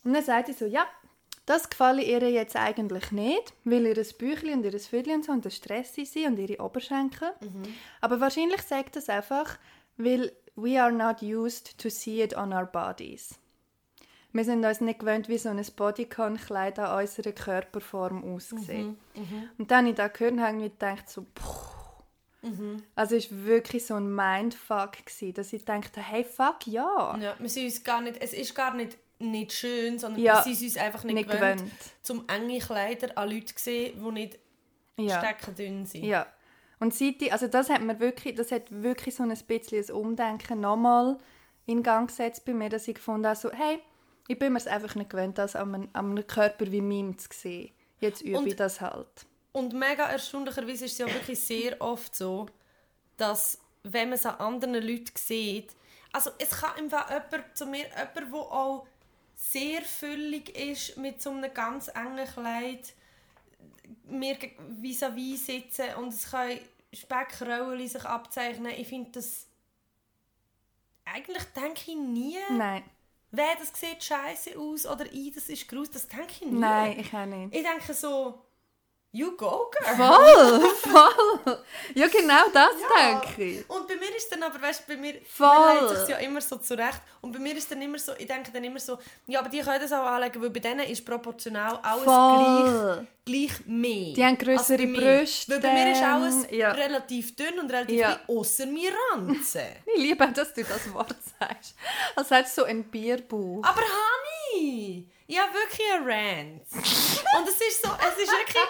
[0.06, 0.86] Und dann sagt sie so, ja,
[1.46, 5.44] das gefalle ihr jetzt eigentlich nicht, weil ihr Büchli und ihr Viertel und so und
[5.44, 7.34] das stressig sind und ihre Oberschenkel.
[8.00, 9.58] Aber wahrscheinlich sagt das einfach,
[9.98, 13.38] weil we are not used to see it on our bodies.
[14.34, 18.96] Wir sind uns nicht gewöhnt, wie so ein Bodycon-Kleid an unserer Körperform aussieht.
[19.58, 22.50] Und dann habe ich das gehört und habe gedacht, so, puh.
[22.96, 27.18] Also es war wirklich so ein Mindfuck, gewesen, dass ich dachte, hey, fuck, ja.
[27.20, 30.54] Ja, wir sind uns gar nicht, es ist gar nicht, nicht schön, sondern Ja, wir
[30.54, 31.72] sind uns einfach nicht, nicht gewöhnt, gewöhnt.
[32.02, 34.40] zum enge Kleider an Leute zu sehen, die nicht
[34.98, 35.20] Ja.
[35.20, 36.04] steckendünn sind.
[36.04, 36.26] Ja.
[36.80, 39.92] Und seit ich, also das hat mir wirklich, das hat wirklich so ein bisschen ein
[39.96, 41.18] Umdenken nochmal
[41.66, 43.80] in Gang gesetzt bei mir, dass ich gefunden habe, so, hey,
[44.28, 47.18] ich bin mir es einfach nicht gewöhnt, das an einem, an einem Körper wie meinem
[47.18, 47.72] zu sehen.
[48.00, 49.08] Jetzt übe Und- ich das halt.
[49.52, 52.48] Und mega erstaunlicherweise ist es ja wirklich sehr oft so,
[53.18, 55.76] dass wenn man es an anderen Leuten sieht,
[56.12, 58.88] also es kann einfach jemand zu mir, jemand, der auch
[59.36, 62.94] sehr füllig ist mit so einem ganz engen Kleid,
[64.06, 64.38] mir
[64.82, 66.60] vis-à-vis sitzen und es können
[66.92, 68.72] Speckrollen sich abzeichnen.
[68.78, 69.48] Ich finde das...
[71.06, 72.84] Eigentlich denke ich nie, Nein,
[73.34, 75.92] wer das sieht scheiße aus oder ich, das ist gruselig.
[75.94, 76.60] Das denke ich nie.
[76.60, 77.54] nein, ich auch nicht.
[77.54, 78.43] Ich denke so,
[79.14, 79.96] you go, girl.
[79.96, 81.58] Voll, voll.
[81.96, 83.70] Ja, genau das denke ich.
[83.70, 85.88] Und bei mir ist dann aber, weißt du, bei mir Voll.
[85.88, 87.00] legt sich ja immer so zurecht.
[87.22, 88.98] Und bei mir ist dann immer so, ich denke dann immer so,
[89.28, 93.08] ja, aber die können das auch anlegen, weil bei denen ist proportional alles Voll.
[93.26, 94.14] gleich, gleich mehr.
[94.16, 95.00] Die haben grössere als bei mir.
[95.20, 96.72] Brüste, Weil bei mir ist alles ja.
[96.72, 98.16] relativ dünn und relativ Ja.
[98.16, 99.62] klein, außer mir Ranzen.
[99.96, 101.76] Ich liebe, dass du das Wort sagst.
[102.16, 103.62] Als hättest du so einen Bierbauch.
[103.64, 103.82] aber
[104.56, 106.62] Ich habe wirklich einen Rant.
[107.38, 108.64] und es ist so, es ist wirklich,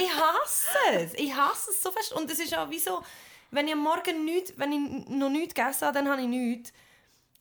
[0.00, 1.14] ich hasse es.
[1.14, 2.12] Ich hasse es so fest.
[2.12, 3.02] Und es ist auch wie so,
[3.50, 6.72] wenn ich am Morgen nichts, wenn ich noch nichts gegessen habe, dann habe ich nichts.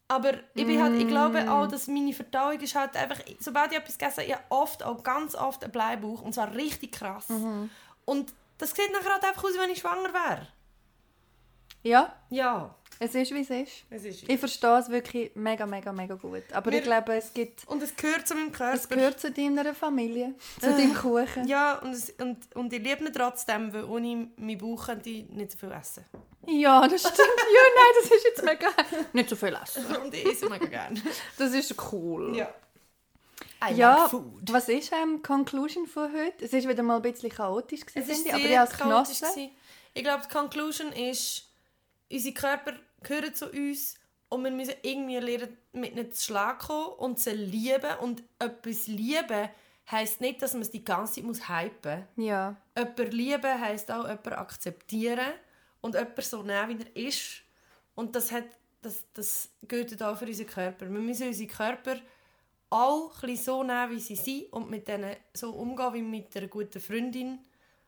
[0.07, 3.77] Aber ich, bin halt, ich glaube auch, dass meine Verdauung ist halt einfach, sobald ich
[3.79, 6.21] etwas gegessen habe, ich habe oft, auch ganz oft einen Bleibuch.
[6.21, 7.25] Und zwar richtig krass.
[8.05, 10.47] Und das sieht nachher halt einfach aus, wenn ich schwanger wäre.
[11.81, 13.71] Ja, Ja, es ist, wie es ist.
[13.89, 14.29] es ist.
[14.29, 16.43] Ich verstehe es wirklich mega, mega, mega gut.
[16.51, 17.67] Aber Wir- ich glaube, es gibt...
[17.67, 18.73] Und es gehört zu meinem Körper.
[18.75, 21.47] Es gehört zu deiner Familie, zu deinem Kuchen.
[21.47, 25.27] Ja, und, es, und, und ich liebe ihn trotzdem, weil ohne meinen Bauch könnte ich
[25.29, 26.05] nicht so viel essen.
[26.47, 27.17] Ja, das stimmt.
[27.17, 28.67] Ja, nein, das ist jetzt mega...
[29.13, 29.85] Nicht so viel essen.
[30.03, 31.01] Und ich esse mega gerne.
[31.37, 32.35] Das ist cool.
[32.35, 32.53] Ja.
[33.65, 34.51] I Ja, like food.
[34.51, 36.43] was ist ähm, die Conclusion von heute?
[36.43, 38.77] Es ist wieder mal ein bisschen chaotisch, gewesen, Es ist ich, aber ich habe es
[38.77, 39.19] chaotisch.
[39.19, 39.35] genossen.
[39.35, 39.51] gewesen.
[39.93, 41.43] Ich glaube, die Conclusion ist,
[42.13, 43.95] unsere Körper gehören zu uns
[44.29, 47.97] und wir müssen irgendwie lernen, mit ihnen zu Schlag kommen und sie lieben.
[48.01, 49.49] Und etwas lieben
[49.91, 52.25] heisst nicht, dass man es die ganze Zeit muss hypen muss.
[52.25, 55.33] Ja, Jemanden lieben heisst auch jemanden akzeptieren
[55.81, 57.43] und jemanden so nehmen, wie er ist.
[57.95, 58.45] Und das, hat,
[58.81, 60.91] das, das gilt auch für unseren Körper.
[60.91, 61.97] Wir müssen unsere Körper
[62.71, 66.47] auch ein so nehmen, wie sie sind und mit denen so umgehen wie mit einer
[66.47, 67.37] guten Freundin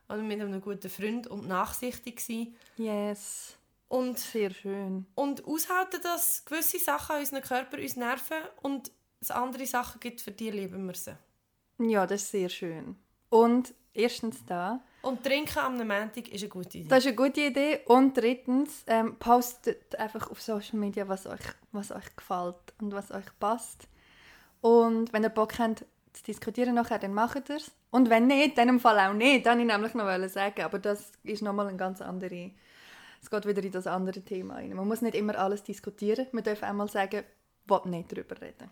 [0.08, 2.54] oder mit einem guten Freund und nachsichtig sein.
[2.76, 3.58] yes.
[3.88, 5.06] Und, Sehr schön.
[5.14, 10.32] und aushalten, dass gewisse Sachen unseren Körper uns nerven und es andere Sachen gibt, für
[10.32, 11.16] die lieben wir sie.
[11.78, 12.96] Ja, das ist sehr schön.
[13.28, 16.88] Und erstens da, Und trinken am Montag ist eine gute Idee.
[16.88, 17.80] das ist eine gute Idee.
[17.86, 21.40] Und drittens, ähm, postet einfach auf Social Media, was euch,
[21.72, 23.88] was euch gefällt und was euch passt.
[24.60, 27.70] Und wenn ihr Bock habt zu diskutieren nachher, dann macht ihr es.
[27.90, 29.46] Und wenn nicht, dann im Fall auch nicht.
[29.46, 30.62] Wollte ich nämlich noch sagen.
[30.62, 32.50] Aber das ist nochmal ein ganz andere...
[33.26, 34.72] Es geht wieder in das andere Thema rein.
[34.72, 36.28] Man muss nicht immer alles diskutieren.
[36.30, 37.24] Man darf einmal sagen,
[37.66, 38.70] will nicht darüber reden.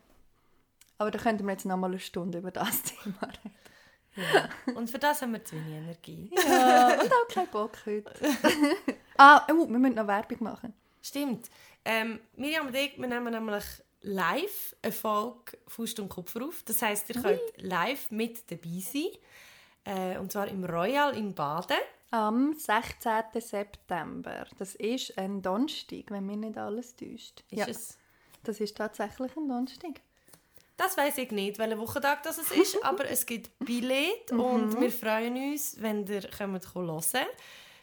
[0.96, 3.52] Aber da könnten wir jetzt nochmal eine Stunde über das Thema reden.
[4.14, 4.48] Ja.
[4.76, 6.30] Und für das haben wir zu wenig Energie.
[6.36, 8.12] Ja, und auch keinen Bock heute.
[9.16, 10.72] ah, oh, wir müssen noch Werbung machen.
[11.02, 11.50] Stimmt.
[11.84, 13.64] Ähm, Miriam und ich, wir nehmen nämlich
[14.02, 16.62] live eine Folge Faust und Kupfer auf.
[16.64, 19.08] Das heisst, ihr könnt live mit dabei sein.
[19.84, 21.76] Äh, und zwar im Royal in Baden.
[22.14, 23.40] Am 16.
[23.40, 24.46] September.
[24.56, 27.42] Das ist ein Donnerstag, wenn mich nicht alles täuscht.
[27.50, 27.98] Ist ja, es?
[28.44, 30.00] das ist tatsächlich ein Donnerstag.
[30.76, 34.92] Das weiß ich nicht, welcher Wochentag das es ist, aber es gibt Billett und wir
[34.92, 37.02] freuen uns, wenn ihr kommt hören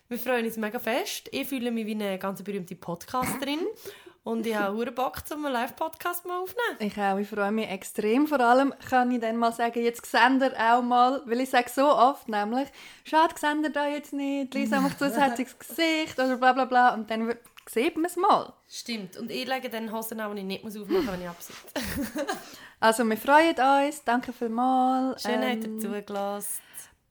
[0.07, 1.27] Wir freuen uns mega fest.
[1.33, 3.59] Ich fühle mich wie eine ganz berühmte Podcasterin
[4.23, 6.77] und ich habe hure Bock, um einen Live-Podcast mal aufzunehmen.
[6.79, 8.27] Ich auch, ich freue mich extrem.
[8.27, 10.03] Vor allem kann ich dann mal sagen, jetzt
[10.43, 12.67] ihr auch mal, weil ich sage so oft nämlich,
[13.03, 13.33] schade,
[13.65, 17.33] ihr da jetzt nicht, Lisa macht zusätzliches Gesicht oder bla bla bla und dann
[17.67, 18.53] sieht man es mal.
[18.67, 19.17] Stimmt.
[19.17, 21.61] Und ich lege dann Hosen an, die ich nicht muss aufmachen muss, wenn ich absitze.
[22.83, 23.55] Also wir freuen
[23.85, 25.21] uns, danke vielmals.
[25.21, 26.61] Schön, habt ihr Ähm, zugelassen.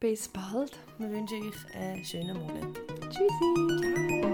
[0.01, 0.73] Bis bald.
[0.99, 2.77] Wir wünschen euch einen schönen Monat.
[3.09, 4.30] Tschüssi.